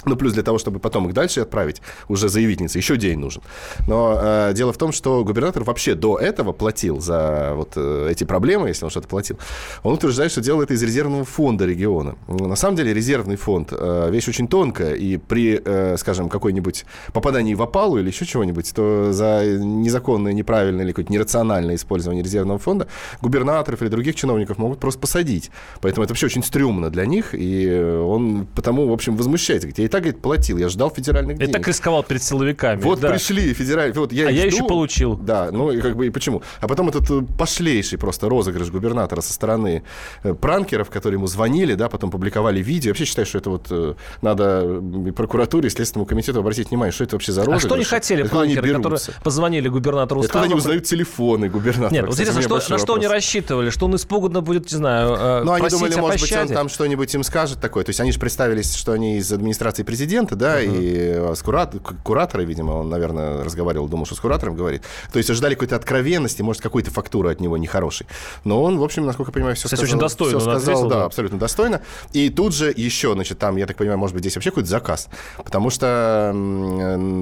Ну, 0.05 0.15
плюс 0.15 0.33
для 0.33 0.43
того, 0.43 0.57
чтобы 0.59 0.79
потом 0.79 1.07
их 1.07 1.13
дальше 1.13 1.41
отправить, 1.41 1.81
уже 2.07 2.29
заявительница, 2.29 2.77
еще 2.77 2.97
день 2.97 3.19
нужен. 3.19 3.41
Но 3.87 4.19
э, 4.21 4.53
дело 4.53 4.71
в 4.71 4.77
том, 4.77 4.91
что 4.91 5.23
губернатор 5.23 5.63
вообще 5.63 5.95
до 5.95 6.17
этого 6.17 6.51
платил 6.51 6.99
за 6.99 7.53
вот 7.55 7.73
э, 7.75 8.09
эти 8.11 8.23
проблемы, 8.23 8.67
если 8.67 8.85
он 8.85 8.91
что-то 8.91 9.07
платил. 9.07 9.39
Он 9.83 9.93
утверждает, 9.93 10.31
что 10.31 10.41
делал 10.41 10.61
это 10.61 10.73
из 10.73 10.83
резервного 10.83 11.25
фонда 11.25 11.65
региона. 11.65 12.15
На 12.27 12.55
самом 12.55 12.75
деле 12.75 12.93
резервный 12.93 13.35
фонд 13.35 13.69
э, 13.71 14.09
вещь 14.11 14.27
очень 14.27 14.47
тонкая, 14.47 14.93
и 14.93 15.17
при, 15.17 15.59
э, 15.63 15.97
скажем, 15.97 16.29
какой-нибудь 16.29 16.85
попадании 17.13 17.55
в 17.55 17.61
опалу 17.63 17.97
или 17.97 18.07
еще 18.07 18.25
чего-нибудь, 18.25 18.73
то 18.75 19.11
за 19.11 19.43
незаконное, 19.43 20.33
неправильное 20.33 20.85
или 20.85 20.91
какое-то 20.91 21.11
нерациональное 21.11 21.75
использование 21.75 22.23
резервного 22.23 22.59
фонда 22.59 22.87
губернаторов 23.21 23.81
или 23.81 23.89
других 23.89 24.15
чиновников 24.15 24.57
могут 24.59 24.79
просто 24.79 24.99
посадить. 24.99 25.49
Поэтому 25.81 26.03
это 26.03 26.11
вообще 26.11 26.27
очень 26.27 26.43
стрёмно 26.43 26.89
для 26.91 27.05
них, 27.05 27.29
и 27.33 27.71
он 28.05 28.47
потому, 28.53 28.87
в 28.87 28.93
общем, 28.93 29.15
возмущается. 29.15 29.67
Говорит, 29.67 29.79
так, 29.87 30.01
говорит, 30.01 30.21
платил, 30.21 30.57
я 30.57 30.69
ждал 30.69 30.89
федеральных 30.89 31.37
денег. 31.37 31.49
И 31.49 31.53
так 31.53 31.67
рисковал 31.67 32.03
перед 32.03 32.23
силовиками. 32.23 32.81
Вот 32.81 32.99
да. 32.99 33.11
пришли 33.11 33.53
федеральные, 33.53 33.93
вот 33.93 34.11
я 34.11 34.27
А 34.27 34.31
я 34.31 34.49
жду. 34.49 34.57
еще 34.57 34.67
получил. 34.67 35.15
Да, 35.15 35.49
ну 35.51 35.71
и 35.71 35.81
как 35.81 35.95
бы 35.95 36.07
и 36.07 36.09
почему? 36.09 36.41
А 36.59 36.67
потом 36.67 36.89
этот 36.89 37.09
э, 37.09 37.21
пошлейший 37.37 37.97
просто 37.97 38.29
розыгрыш 38.29 38.69
губернатора 38.69 39.21
со 39.21 39.33
стороны 39.33 39.83
э, 40.23 40.33
пранкеров, 40.33 40.89
которые 40.89 41.17
ему 41.17 41.27
звонили, 41.27 41.75
да, 41.75 41.89
потом 41.89 42.11
публиковали 42.11 42.61
видео. 42.61 42.89
Я 42.89 42.91
вообще 42.91 43.05
считаю, 43.05 43.25
что 43.25 43.37
это 43.37 43.49
вот 43.49 43.67
э, 43.69 43.93
надо 44.21 44.81
прокуратуре 45.15 45.67
и 45.67 45.69
Следственному 45.69 46.05
комитету 46.05 46.39
обратить 46.39 46.69
внимание, 46.69 46.91
что 46.91 47.03
это 47.03 47.15
вообще 47.15 47.31
за 47.31 47.41
розыгрыш. 47.41 47.63
А 47.63 47.67
что 47.67 47.77
не 47.77 47.83
хотели 47.83 48.23
это 48.23 48.31
пранкеры, 48.31 48.75
которые 48.75 48.99
позвонили 49.23 49.67
губернатору 49.67 50.21
Это 50.21 50.31
когда 50.31 50.45
они 50.45 50.55
узнают 50.55 50.85
телефоны 50.85 51.49
губернатора. 51.49 51.93
Нет, 51.93 52.05
вот 52.05 52.13
интересно, 52.13 52.41
что, 52.41 52.61
на 52.69 52.77
что 52.77 52.95
они 52.95 53.07
рассчитывали? 53.07 53.69
Что 53.69 53.85
он 53.85 53.95
испуганно 53.95 54.41
будет, 54.41 54.71
не 54.71 54.77
знаю, 54.77 55.45
Ну, 55.45 55.51
они 55.51 55.69
думали, 55.69 55.95
может 55.95 56.21
быть, 56.21 56.35
он 56.35 56.47
там 56.47 56.69
что-нибудь 56.69 57.13
им 57.13 57.23
скажет 57.23 57.59
такое. 57.59 57.83
То 57.83 57.89
есть 57.89 57.99
они 57.99 58.11
же 58.11 58.19
представились, 58.19 58.75
что 58.75 58.91
они 58.91 59.17
из 59.17 59.31
администрации 59.31 59.74
президента, 59.83 60.35
да, 60.35 60.61
uh-huh. 60.61 60.81
и 60.81 60.95
э, 60.97 61.35
с 61.35 61.41
курат, 61.41 61.75
куратора, 62.03 62.41
видимо, 62.41 62.71
он, 62.71 62.89
наверное, 62.89 63.43
разговаривал, 63.43 63.87
думал, 63.87 64.05
что 64.05 64.15
с 64.15 64.19
куратором 64.19 64.55
говорит. 64.55 64.83
То 65.11 65.17
есть 65.17 65.29
ожидали 65.29 65.53
какой-то 65.53 65.75
откровенности, 65.75 66.41
может, 66.41 66.61
какой-то 66.61 66.91
фактуры 66.91 67.31
от 67.31 67.41
него 67.41 67.57
нехорошей. 67.57 68.07
Но 68.43 68.63
он, 68.63 68.77
в 68.77 68.83
общем, 68.83 69.05
насколько 69.05 69.29
я 69.29 69.33
понимаю, 69.33 69.55
все 69.55 69.65
Кстати, 69.65 69.81
сказал. 69.81 69.95
очень 69.95 69.99
достойно. 69.99 70.39
Все 70.39 70.49
сказал, 70.49 70.61
ответил, 70.61 70.89
да, 70.89 70.99
да, 70.99 71.05
абсолютно 71.05 71.39
достойно. 71.39 71.81
И 72.13 72.29
тут 72.29 72.53
же 72.53 72.73
еще, 72.75 73.13
значит, 73.13 73.39
там, 73.39 73.57
я 73.57 73.65
так 73.65 73.77
понимаю, 73.77 73.97
может 73.99 74.13
быть, 74.13 74.23
здесь 74.23 74.35
вообще 74.35 74.51
какой-то 74.51 74.69
заказ. 74.69 75.09
Потому 75.37 75.69
что 75.69 76.33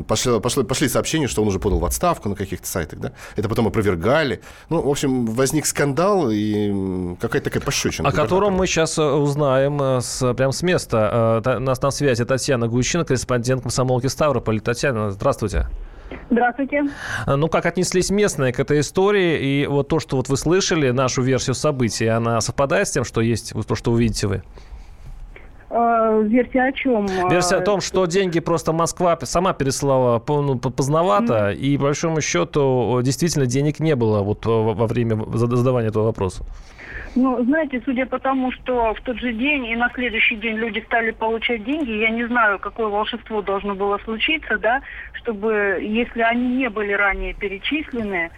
пошли, 0.08 0.40
пошли, 0.40 0.64
пошли 0.64 0.90
сообщения, 0.90 1.28
что 1.28 1.42
он 1.42 1.48
уже 1.48 1.60
подал 1.60 1.80
в 1.80 1.86
отставку 1.86 2.30
на 2.30 2.36
каких-то 2.36 2.68
сайтах, 2.68 3.00
да. 3.00 3.12
Это 3.36 3.50
потом 3.50 3.68
опровергали. 3.68 4.42
Ну, 4.70 4.82
в 4.82 4.90
общем, 4.90 5.26
возник 5.26 5.66
скандал 5.66 6.30
и 6.32 7.16
какая-то 7.20 7.50
такая 7.50 7.64
пощечина. 7.64 8.10
О 8.10 8.12
котором 8.12 8.54
мы 8.54 8.68
сейчас 8.68 8.98
э, 8.98 9.04
узнаем 9.04 9.82
э, 9.82 10.02
с, 10.02 10.34
прямо 10.34 10.52
с 10.52 10.62
места. 10.62 11.42
Нас 11.60 11.82
на 11.82 11.92
связи 11.92 12.26
Татьяна 12.26 12.43
Гущина, 12.52 13.06
корреспондент 13.06 13.64
комсомолки 13.64 14.08
Ставрополь. 14.08 14.62
Татьяна, 14.62 15.12
здравствуйте. 15.12 15.68
Здравствуйте. 16.30 16.84
А, 17.26 17.36
ну, 17.36 17.48
как 17.48 17.66
отнеслись 17.66 18.10
местные 18.10 18.54
к 18.54 18.60
этой 18.60 18.82
истории? 18.82 19.40
И 19.40 19.68
вот 19.68 19.88
то, 19.88 20.00
что 20.00 20.18
вот 20.18 20.30
вы 20.30 20.38
слышали, 20.38 20.92
нашу 20.92 21.22
версию 21.22 21.56
событий, 21.56 22.08
она 22.08 22.40
совпадает 22.42 22.88
с 22.88 22.92
тем, 22.92 23.04
что 23.04 23.22
есть, 23.22 23.54
то, 23.68 23.76
что 23.76 23.92
увидите 23.92 24.28
вы? 24.28 24.44
А, 25.76 26.22
версия 26.22 26.66
о 26.66 26.72
чем? 26.72 27.08
Версия 27.30 27.56
о 27.56 27.62
том, 27.62 27.82
что 27.82 28.06
деньги 28.06 28.40
просто 28.40 28.74
Москва 28.74 29.18
сама 29.24 29.54
переслала 29.54 30.22
ну, 30.28 30.60
поздновато, 30.60 31.50
mm-hmm. 31.50 31.56
и 31.56 31.78
по 31.78 31.84
большому 31.86 32.22
счету 32.22 33.02
действительно 33.02 33.48
денег 33.48 33.80
не 33.80 33.96
было 33.96 34.22
вот 34.22 34.46
во 34.46 34.86
время 34.86 35.18
задавания 35.34 35.90
этого 35.90 36.04
вопроса. 36.04 36.46
Ну, 37.16 37.44
знаете, 37.44 37.82
судя 37.86 38.06
по 38.06 38.20
тому, 38.20 38.52
что 38.52 38.94
в 38.94 39.02
тот 39.02 39.18
же 39.18 39.34
день 39.34 39.66
и 39.66 39.76
на 39.76 39.90
следующий 39.96 40.36
день 40.36 40.58
люди 40.58 40.84
стали 40.86 41.10
получать 41.10 41.64
деньги, 41.64 41.92
я 41.92 42.10
не 42.12 42.28
знаю, 42.28 42.60
какое 42.60 42.88
волшебство 42.88 43.42
должно 43.42 43.74
было 43.74 43.98
случиться, 44.04 44.60
да, 44.60 44.82
чтобы, 45.14 45.80
если 45.82 46.22
они 46.22 46.56
не 46.56 46.70
были 46.70 46.92
ранее 46.92 47.34
перечислены, 47.34 48.30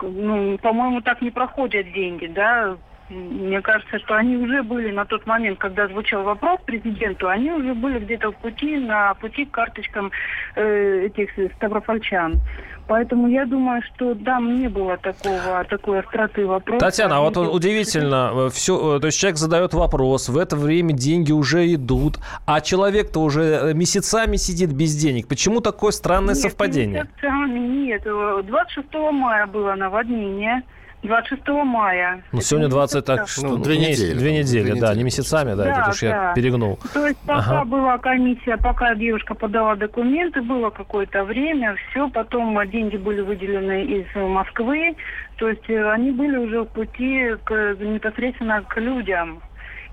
ну, 0.00 0.56
по-моему, 0.58 1.02
так 1.02 1.20
не 1.20 1.30
проходят 1.30 1.92
деньги, 1.92 2.26
да, 2.26 2.76
мне 3.10 3.60
кажется, 3.60 3.98
что 3.98 4.14
они 4.14 4.36
уже 4.36 4.62
были 4.62 4.90
на 4.90 5.04
тот 5.04 5.26
момент, 5.26 5.58
когда 5.58 5.88
звучал 5.88 6.22
вопрос 6.22 6.60
президенту, 6.64 7.28
они 7.28 7.50
уже 7.50 7.74
были 7.74 7.98
где-то 7.98 8.32
в 8.32 8.36
пути, 8.36 8.78
на 8.78 9.14
пути 9.14 9.44
к 9.44 9.50
карточкам 9.50 10.10
э, 10.56 11.06
этих 11.06 11.30
ставропольчан. 11.56 12.40
Поэтому 12.86 13.28
я 13.28 13.46
думаю, 13.46 13.82
что 13.82 14.14
да, 14.14 14.40
мне 14.40 14.68
было 14.68 14.98
такого, 14.98 15.64
такой 15.68 16.00
остроты 16.00 16.46
вопроса. 16.46 16.84
Татьяна, 16.84 17.16
а 17.16 17.20
вот 17.20 17.36
удивительно, 17.36 18.30
э, 18.34 18.50
все, 18.52 18.96
э, 18.96 19.00
то 19.00 19.06
есть 19.06 19.18
человек 19.18 19.38
задает 19.38 19.72
вопрос, 19.72 20.28
в 20.28 20.36
это 20.36 20.56
время 20.56 20.92
деньги 20.92 21.32
уже 21.32 21.72
идут, 21.74 22.18
а 22.46 22.60
человек-то 22.60 23.20
уже 23.20 23.42
э, 23.42 23.74
месяцами 23.74 24.36
сидит 24.36 24.72
без 24.72 24.94
денег. 24.96 25.28
Почему 25.28 25.60
такое 25.60 25.92
странное 25.92 26.34
нет, 26.34 26.42
совпадение? 26.42 27.04
Месяцами, 27.04 27.58
нет, 27.58 28.02
26 28.02 28.86
мая 29.12 29.46
было 29.46 29.74
наводнение. 29.74 30.62
26 31.04 31.48
мая. 31.64 32.22
Ну, 32.32 32.40
сегодня 32.40 32.68
20, 32.68 33.04
так 33.04 33.28
что... 33.28 33.46
Ну, 33.46 33.56
две 33.58 33.78
недели. 33.78 34.14
Две 34.14 34.38
недели, 34.38 34.62
две 34.62 34.80
да, 34.80 34.88
недели. 34.88 34.98
не 34.98 35.04
месяцами, 35.04 35.54
да, 35.54 35.64
да 35.64 35.80
это 35.80 35.90
уж 35.90 36.00
да. 36.00 36.06
я 36.06 36.32
перегнул. 36.34 36.78
То 36.92 37.06
есть 37.06 37.18
пока 37.26 37.60
ага. 37.60 37.64
была 37.64 37.98
комиссия, 37.98 38.56
пока 38.56 38.94
девушка 38.94 39.34
подала 39.34 39.76
документы, 39.76 40.40
было 40.42 40.70
какое-то 40.70 41.24
время, 41.24 41.76
все, 41.90 42.08
потом 42.08 42.58
деньги 42.70 42.96
были 42.96 43.20
выделены 43.20 43.84
из 43.84 44.06
Москвы, 44.14 44.96
то 45.36 45.48
есть 45.48 45.68
э, 45.68 45.90
они 45.90 46.10
были 46.10 46.36
уже 46.36 46.62
в 46.62 46.66
пути 46.66 47.34
к, 47.44 47.76
непосредственно 47.80 48.62
к 48.62 48.80
людям 48.80 49.42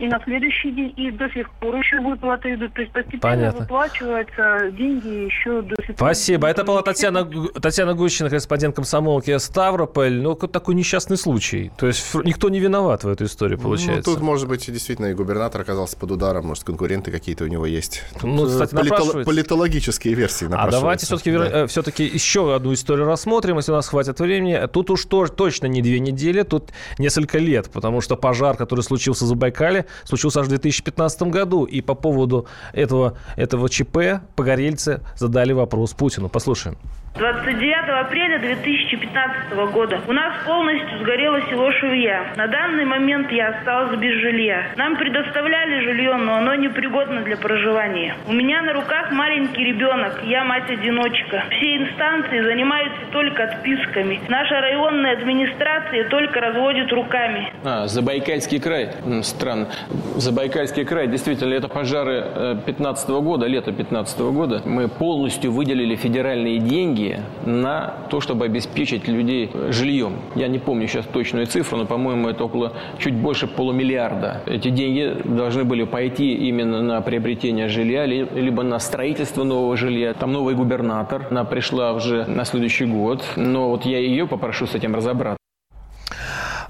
и 0.02 0.08
на 0.08 0.20
следующий 0.24 0.72
день, 0.72 0.94
и 0.98 1.12
до 1.12 1.30
сих 1.30 1.48
пор 1.52 1.76
еще 1.76 2.00
выплаты 2.00 2.56
идут. 2.56 2.74
То 2.74 2.82
есть 2.82 2.92
постепенно 2.92 3.22
Понятно. 3.22 3.60
выплачиваются 3.62 4.72
деньги 4.72 5.26
еще 5.26 5.62
до 5.62 5.76
сих 5.76 5.96
пор. 5.96 5.96
Спасибо. 5.96 6.48
Это 6.48 6.64
была 6.64 6.82
Татьяна, 6.82 7.24
Татьяна 7.62 7.94
Гущина, 7.94 8.30
корреспондент 8.30 8.76
комсомолки 8.76 9.38
Ставрополь. 9.38 10.20
Ну, 10.20 10.34
такой 10.34 10.74
несчастный 10.74 11.18
случай. 11.18 11.72
То 11.78 11.86
есть 11.86 12.16
никто 12.26 12.50
не 12.50 12.60
виноват 12.60 13.04
в 13.04 13.10
этой 13.10 13.28
истории, 13.28 13.58
ну, 13.58 13.62
получается. 13.62 14.10
Ну, 14.10 14.16
тут, 14.16 14.24
может 14.24 14.48
быть, 14.50 14.66
действительно 14.66 15.08
и 15.08 15.14
губернатор 15.14 15.62
оказался 15.62 15.96
под 15.98 16.10
ударом, 16.10 16.48
может, 16.48 16.64
конкуренты 16.64 17.12
какие-то 17.12 17.44
у 17.44 17.48
него 17.48 17.68
есть. 17.68 18.04
Тут 18.14 18.24
ну, 18.24 18.48
кстати, 18.48 18.74
полито- 18.74 19.24
политологические 19.24 20.16
версии 20.16 20.48
А 20.52 20.72
давайте 20.72 21.06
все-таки, 21.06 21.32
да. 21.32 21.46
Э, 21.46 21.68
все-таки 21.68 22.06
еще 22.06 22.56
одну 22.56 22.74
историю 22.74 23.06
рассмотрим, 23.06 23.58
если 23.58 23.72
у 23.72 23.76
нас 23.76 23.88
хватит 23.88 24.20
времени. 24.20 24.60
Тут 24.74 24.90
уж 24.90 25.06
тоже 25.06 25.32
точно 25.32 25.68
не 25.68 25.84
две 25.84 26.00
недели, 26.00 26.42
тут 26.42 26.72
несколько 26.98 27.38
лет, 27.38 27.70
потому 27.70 28.02
что 28.02 28.16
пожар, 28.16 28.58
который 28.58 28.82
случился 28.82 29.26
в 29.26 29.28
Забайкале, 29.28 29.86
случился 30.04 30.40
аж 30.42 30.46
в 30.48 30.50
2015 30.50 31.24
году. 31.24 31.66
И 31.66 31.82
по 31.82 31.96
поводу 31.96 32.48
этого, 32.74 33.18
этого 33.36 33.70
ЧП 33.70 34.22
погорельцы 34.36 35.02
задали 35.16 35.54
вопрос 35.54 35.94
Путину. 35.94 36.30
Послушаем. 36.30 36.78
29 37.16 37.90
апреля 38.06 38.40
2015 38.40 39.74
года 39.74 40.00
у 40.08 40.14
нас 40.14 40.34
полностью 40.46 41.00
сгорело 41.00 41.42
село 41.50 41.70
Шевья. 41.74 42.34
На 42.38 42.48
данный 42.48 42.86
момент 42.86 43.30
я 43.32 43.50
осталась 43.50 44.00
без 44.00 44.14
жилья. 44.22 44.72
Нам 44.78 44.96
предоставляли 44.96 45.84
жилье, 45.84 46.16
но 46.16 46.36
оно 46.38 46.56
непригодно 46.56 47.22
для 47.24 47.36
проживания. 47.36 48.16
У 48.28 48.32
меня 48.34 48.62
на 48.62 48.72
руках 48.74 49.12
маленький 49.12 49.62
ребенок, 49.64 50.22
я 50.24 50.46
мать-одиночка. 50.46 51.44
Все 51.50 51.78
инстанции 51.78 52.42
занимаются 52.42 53.02
только 53.12 53.44
отписками. 53.44 54.22
Наша 54.30 54.62
районная 54.62 55.18
администрация 55.18 56.08
только 56.08 56.40
разводит 56.40 56.92
руками. 56.94 57.52
А, 57.66 57.88
Забайкальский 57.88 58.60
край. 58.62 58.92
Странно. 59.24 59.68
Забайкальский 60.16 60.86
край, 60.86 61.08
действительно, 61.08 61.54
это 61.54 61.68
пожары 61.68 62.58
15 62.66 63.10
э, 63.10 63.20
года, 63.22 63.46
лето 63.48 63.72
15 63.72 64.20
года. 64.20 64.62
Мы 64.66 64.88
полностью 64.88 65.52
выделили 65.52 65.96
федеральные 65.96 66.60
деньги 66.60 67.20
на 67.46 67.96
то, 68.10 68.22
чтобы 68.22 68.46
обеспечить 68.46 69.08
людей 69.08 69.52
жильем. 69.70 70.18
Я 70.36 70.48
не 70.48 70.60
помню 70.60 70.88
сейчас 70.88 71.06
точную 71.06 71.48
цифру, 71.48 71.78
но, 71.78 71.86
по-моему, 71.86 72.30
это 72.30 72.44
около 72.44 72.74
чуть 73.00 73.16
больше 73.16 73.48
полумиллиарда. 73.48 74.42
Эти 74.46 74.70
деньги 74.70 75.16
должны 75.26 75.64
были 75.64 75.84
пойти 75.84 76.34
именно 76.34 76.82
на 76.82 77.02
приобретение 77.02 77.68
жилья, 77.68 78.06
либо 78.06 78.64
на 78.64 78.80
строительство 78.80 79.44
нового 79.44 79.78
жилья. 79.78 80.14
Там 80.14 80.32
новый 80.32 80.56
губернатор, 80.56 81.28
она 81.30 81.44
пришла 81.44 81.94
уже 81.94 82.26
на 82.26 82.46
следующий 82.46 82.86
год, 82.86 83.24
но 83.36 83.70
вот 83.70 83.86
я 83.86 84.00
ее 84.00 84.28
попрошу 84.28 84.68
с 84.68 84.76
этим 84.76 84.96
разобраться. 84.96 85.41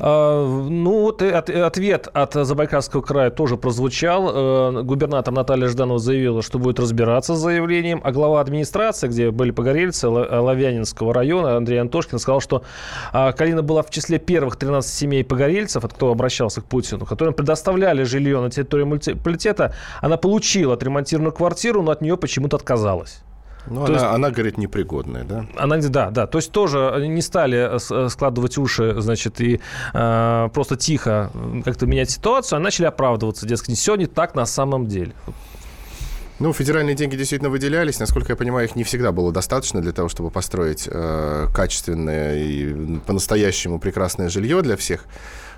А, 0.04 0.44
ну, 0.68 1.02
вот 1.02 1.22
ответ 1.22 2.08
от 2.12 2.34
Забайкальского 2.34 3.02
края 3.02 3.30
тоже 3.30 3.56
прозвучал. 3.56 4.32
Э, 4.34 4.82
губернатор 4.82 5.32
Наталья 5.32 5.68
Жданова 5.68 6.00
заявила, 6.00 6.42
что 6.42 6.58
будет 6.58 6.80
разбираться 6.80 7.36
с 7.36 7.40
заявлением, 7.40 8.02
а 8.04 8.12
глава 8.12 8.42
администрации, 8.42 9.08
где 9.08 9.30
были 9.30 9.52
погорельцы 9.52 10.08
Лавянинского 10.08 11.14
района, 11.14 11.56
Андрей 11.56 11.80
Антошкин, 11.80 12.18
сказал, 12.18 12.42
что 12.42 12.64
а, 13.14 13.32
Калина 13.32 13.62
была 13.62 13.84
в 13.84 13.92
числе 13.92 14.18
первых 14.18 14.56
13 14.56 14.92
семей 14.92 15.24
погорельцев, 15.24 15.86
от 15.86 15.94
кто 15.94 16.12
обращался 16.12 16.62
к 16.62 16.66
Путину, 16.66 17.06
которым 17.06 17.36
предоставляли 17.36 18.02
жилье 18.02 18.42
на 18.42 18.50
территории 18.50 18.86
муниципалитета. 18.86 19.76
Она 20.02 20.18
получила 20.18 20.74
отремонтированную 20.74 21.34
квартиру, 21.34 21.84
но 21.84 21.92
от 21.92 22.02
нее 22.02 22.18
почему-то 22.18 22.58
отказалась. 22.58 23.22
Ну, 23.68 23.86
она, 23.86 23.94
есть, 23.94 24.06
она, 24.06 24.32
говорит, 24.32 24.58
непригодная, 24.58 25.24
да? 25.24 25.46
Она, 25.58 25.78
да, 25.78 26.10
да. 26.10 26.28
То 26.28 26.38
есть 26.40 26.52
тоже 26.52 27.06
не 27.08 27.22
стали 27.22 27.78
э, 27.78 28.10
складывать 28.10 28.58
уши, 28.58 28.96
значит, 29.00 29.40
и 29.42 29.60
э, 29.94 30.50
просто 30.54 30.76
тихо 30.76 31.32
как-то 31.64 31.86
менять 31.86 32.10
ситуацию, 32.10 32.58
а 32.58 32.60
начали 32.60 32.86
оправдываться, 32.86 33.46
дескать, 33.46 33.78
все 33.78 33.96
не 33.96 34.08
так 34.08 34.36
на 34.36 34.46
самом 34.46 34.88
деле. 34.88 35.14
Ну, 36.42 36.54
федеральные 36.54 36.96
деньги 36.96 37.16
действительно 37.16 37.52
выделялись. 37.52 38.00
Насколько 38.00 38.32
я 38.32 38.36
понимаю, 38.36 38.68
их 38.68 38.76
не 38.76 38.84
всегда 38.84 39.12
было 39.12 39.32
достаточно 39.32 39.80
для 39.80 39.92
того, 39.92 40.10
чтобы 40.10 40.32
построить 40.32 40.90
э, 40.92 41.48
качественное 41.54 42.44
и 42.44 42.98
по-настоящему 43.06 43.80
прекрасное 43.80 44.28
жилье 44.28 44.64
для 44.64 44.76
всех. 44.76 45.06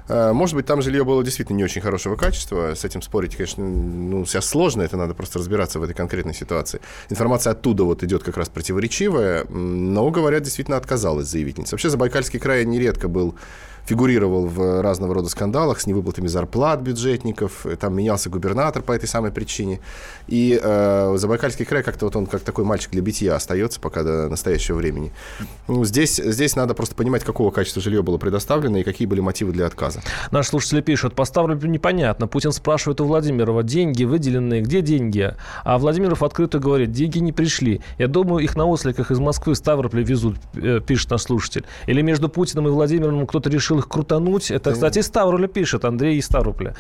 Э, 0.08 0.34
может 0.34 0.56
быть, 0.56 0.66
там 0.66 0.82
жилье 0.82 1.04
было 1.04 1.24
действительно 1.24 1.58
не 1.58 1.64
очень 1.64 1.82
хорошего 1.82 2.16
качества. 2.16 2.76
С 2.76 2.84
этим 2.84 3.02
спорить, 3.02 3.36
конечно, 3.36 3.64
ну, 3.64 4.26
сейчас 4.26 4.46
сложно. 4.46 4.82
Это 4.82 4.98
надо 4.98 5.14
просто 5.14 5.40
разбираться 5.40 5.80
в 5.80 5.84
этой 5.84 5.94
конкретной 5.94 6.34
ситуации. 6.34 6.82
Информация 7.10 7.52
оттуда 7.52 7.84
вот 7.84 8.04
идет 8.04 8.24
как 8.24 8.38
раз 8.38 8.50
противоречивая. 8.50 9.46
Но, 9.50 10.10
говорят, 10.12 10.44
действительно 10.44 10.78
отказалась 10.78 11.28
заявительница. 11.28 11.76
Вообще, 11.76 11.90
Забайкальский 11.90 12.40
край 12.40 12.66
нередко 12.66 13.08
был 13.08 13.36
фигурировал 13.86 14.48
в 14.48 14.82
разного 14.82 15.14
рода 15.14 15.30
скандалах 15.30 15.80
с 15.80 15.88
невыплатами 15.88 16.28
зарплат 16.28 16.82
бюджетников, 16.82 17.66
там 17.80 17.96
менялся 17.96 18.30
губернатор 18.30 18.82
по 18.82 18.92
этой 18.92 19.08
самой 19.08 19.32
причине. 19.32 19.80
И 20.28 20.60
э, 20.62 21.14
Забайкальский 21.18 21.66
край 21.66 21.84
как-то 21.84 22.06
вот 22.06 22.16
он 22.16 22.26
как 22.26 22.42
такой 22.42 22.66
мальчик 22.66 22.92
для 22.92 23.02
битья 23.02 23.36
остается 23.36 23.80
пока 23.80 24.04
до 24.04 24.30
настоящего 24.30 24.78
времени. 24.78 25.12
Ну, 25.68 25.84
здесь, 25.86 26.16
здесь 26.16 26.56
надо 26.56 26.74
просто 26.74 26.96
понимать, 26.96 27.24
какого 27.24 27.52
качества 27.52 27.82
жилье 27.82 28.02
было 28.02 28.18
предоставлено 28.18 28.78
и 28.78 28.84
какие 28.84 29.08
были 29.08 29.20
мотивы 29.20 29.52
для 29.52 29.66
отказа. 29.66 30.02
Наши 30.32 30.50
слушатели 30.50 30.82
пишут, 30.82 31.16
поставлю 31.16 31.56
непонятно. 31.68 32.28
Путин 32.28 32.52
спрашивает 32.52 33.02
у 33.02 33.06
Владимирова, 33.06 33.64
деньги 33.64 34.04
выделенные, 34.04 34.62
где 34.62 34.82
деньги? 34.82 35.34
А 35.64 35.78
Владимиров 35.78 36.24
открыто 36.24 36.60
говорит, 36.60 36.92
деньги 36.92 37.20
не 37.20 37.32
пришли. 37.32 37.82
Я 37.98 38.08
думаю, 38.08 38.44
их 38.44 38.56
на 38.56 38.66
осликах 38.66 39.12
из 39.12 39.20
Москвы 39.20 39.54
в 39.54 39.58
Ставрополь 39.58 40.04
везут, 40.04 40.38
э, 40.56 40.80
пишет 40.86 41.12
наш 41.12 41.22
слушатель. 41.24 41.66
Или 41.88 42.02
между 42.02 42.30
Путиным 42.30 42.68
и 42.68 42.72
Владимиром 42.72 43.26
кто-то 43.28 43.50
решил 43.50 43.73
решил 43.74 43.80
их 43.80 43.88
крутануть. 43.88 44.52
Это, 44.52 44.72
кстати, 44.72 45.00
из 45.00 45.06
Ставрополя 45.06 45.48
пишет, 45.48 45.86
Андрей 45.86 46.18
из 46.18 46.26
Ставрополя. 46.26 46.76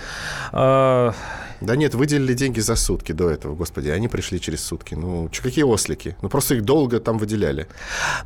А, 1.63 1.65
да 1.65 1.76
нет, 1.76 1.95
выделили 1.95 2.34
деньги 2.34 2.60
за 2.60 2.76
сутки 2.76 3.12
до 3.12 3.30
этого, 3.30 3.56
господи, 3.56 3.89
они 3.89 4.08
пришли 4.08 4.39
через 4.39 4.63
сутки. 4.63 4.95
Ну, 4.95 5.30
что, 5.32 5.43
какие 5.43 5.63
ослики? 5.63 6.15
Ну, 6.21 6.30
просто 6.30 6.56
их 6.56 6.63
долго 6.63 6.99
там 6.99 7.17
выделяли. 7.17 7.67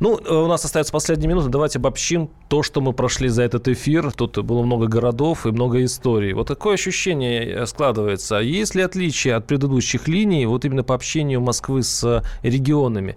Ну, 0.00 0.18
э, 0.18 0.34
у 0.34 0.46
нас 0.46 0.64
остается 0.64 0.92
последние 0.92 1.28
минуты, 1.28 1.48
давайте 1.48 1.78
обобщим 1.78 2.30
то, 2.48 2.62
что 2.62 2.80
мы 2.80 2.92
прошли 2.92 3.28
за 3.28 3.42
этот 3.42 3.68
эфир. 3.68 4.12
Тут 4.12 4.38
было 4.38 4.62
много 4.62 4.86
городов 4.86 5.46
и 5.46 5.50
много 5.50 5.84
историй. 5.84 6.32
Вот 6.32 6.48
такое 6.48 6.74
ощущение 6.74 7.48
э, 7.48 7.66
складывается. 7.66 8.36
Есть 8.36 8.74
ли 8.74 8.82
отличие 8.82 9.34
от 9.34 9.46
предыдущих 9.46 10.08
линий, 10.08 10.46
вот 10.46 10.64
именно 10.64 10.82
по 10.82 10.94
общению 10.94 11.40
Москвы 11.40 11.82
с 11.82 12.22
регионами? 12.42 13.16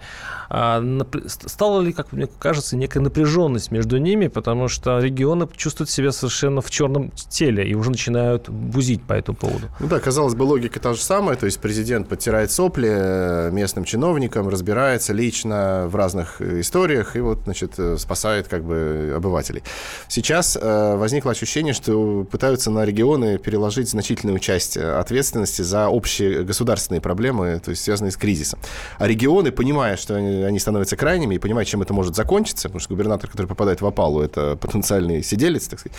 А, 0.54 0.84
стала 1.28 1.82
ли, 1.82 1.94
как 1.94 2.12
мне 2.12 2.28
кажется, 2.28 2.76
некая 2.76 3.00
напряженность 3.00 3.72
между 3.72 3.98
ними, 3.98 4.28
потому 4.28 4.68
что 4.68 5.00
регионы 5.00 5.48
чувствуют 5.56 5.90
себя 5.90 6.12
совершенно 6.12 6.62
в 6.62 6.70
черном 6.70 7.12
теле 7.30 7.66
и 7.68 7.74
уже 7.74 7.90
начинают 7.90 8.50
бузить 8.50 9.02
по 9.02 9.14
этому 9.14 9.38
поводу? 9.38 9.68
Ну 9.80 9.88
да, 9.88 10.00
казалось 10.12 10.36
бы, 10.36 10.44
логика 10.44 10.78
та 10.78 10.94
же 10.94 11.02
самая, 11.02 11.38
то 11.38 11.46
есть 11.46 11.62
президент 11.62 12.10
подтирает 12.10 12.52
сопли 12.52 12.90
э, 12.92 13.50
местным 13.54 13.86
чиновникам, 13.86 14.50
разбирается 14.50 15.14
лично 15.14 15.86
в 15.88 15.96
разных 15.96 16.42
э, 16.42 16.60
историях 16.60 17.16
и 17.16 17.22
вот, 17.22 17.44
значит, 17.46 17.76
э, 17.78 17.96
спасает 17.98 18.50
как 18.50 18.66
бы 18.66 19.14
обывателей. 19.16 19.64
Сейчас 20.10 20.58
возникло 20.62 21.32
ощущение, 21.32 21.74
что 21.74 22.28
пытаются 22.30 22.72
на 22.72 22.84
регионы 22.84 23.38
переложить 23.38 23.90
значительную 23.90 24.40
часть 24.40 24.76
ответственности 24.76 25.62
за 25.62 25.88
общие 25.88 26.44
государственные 26.44 27.00
проблемы, 27.00 27.62
то 27.64 27.72
есть 27.72 27.82
связанные 27.82 28.12
с 28.12 28.18
кризисом. 28.18 28.60
А 28.98 29.08
регионы, 29.08 29.54
понимая, 29.54 29.96
что 29.96 30.16
они, 30.16 30.60
становятся 30.60 30.98
крайними 30.98 31.36
и 31.36 31.40
понимая, 31.40 31.64
чем 31.64 31.82
это 31.82 31.94
может 31.94 32.18
закончиться, 32.18 32.68
потому 32.68 32.82
что 32.82 32.90
губернатор, 32.90 33.30
который 33.30 33.48
попадает 33.48 33.80
в 33.80 33.86
опалу, 33.86 34.22
это 34.22 34.58
потенциальный 34.58 35.24
сиделец, 35.24 35.70
так 35.70 35.80
сказать, 35.80 35.98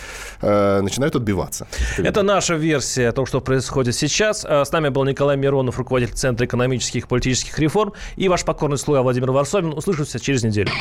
начинают 0.83 1.15
отбиваться. 1.15 1.65
Это 1.97 2.21
наша 2.21 2.53
версия 2.53 3.11
того, 3.11 3.25
что 3.25 3.41
происходит 3.41 3.95
сейчас. 4.07 4.45
Э, 4.47 4.65
с 4.65 4.71
нами 4.71 4.89
был 4.89 5.03
Николай 5.05 5.37
Миронов, 5.37 5.77
руководитель 5.77 6.15
Центра 6.15 6.45
экономических 6.45 7.05
и 7.05 7.07
политических 7.07 7.57
реформ, 7.59 7.93
и 8.15 8.27
ваш 8.27 8.43
покорный 8.43 8.77
слуга 8.77 9.01
Владимир 9.01 9.31
Варсобин. 9.31 9.73
Услышимся 9.73 10.19
через 10.19 10.43
неделю. 10.43 10.71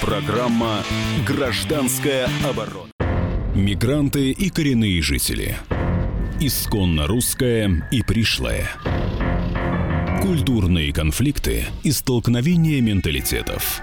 Программа 0.00 0.82
«Гражданская 1.26 2.28
оборона». 2.48 2.90
Мигранты 3.54 4.30
и 4.30 4.50
коренные 4.50 5.02
жители. 5.02 5.56
Исконно 6.40 7.06
русская 7.06 7.88
и 7.90 8.02
пришлая. 8.02 8.70
Культурные 10.22 10.92
конфликты 10.92 11.66
и 11.82 11.92
столкновения 11.92 12.80
менталитетов. 12.80 13.82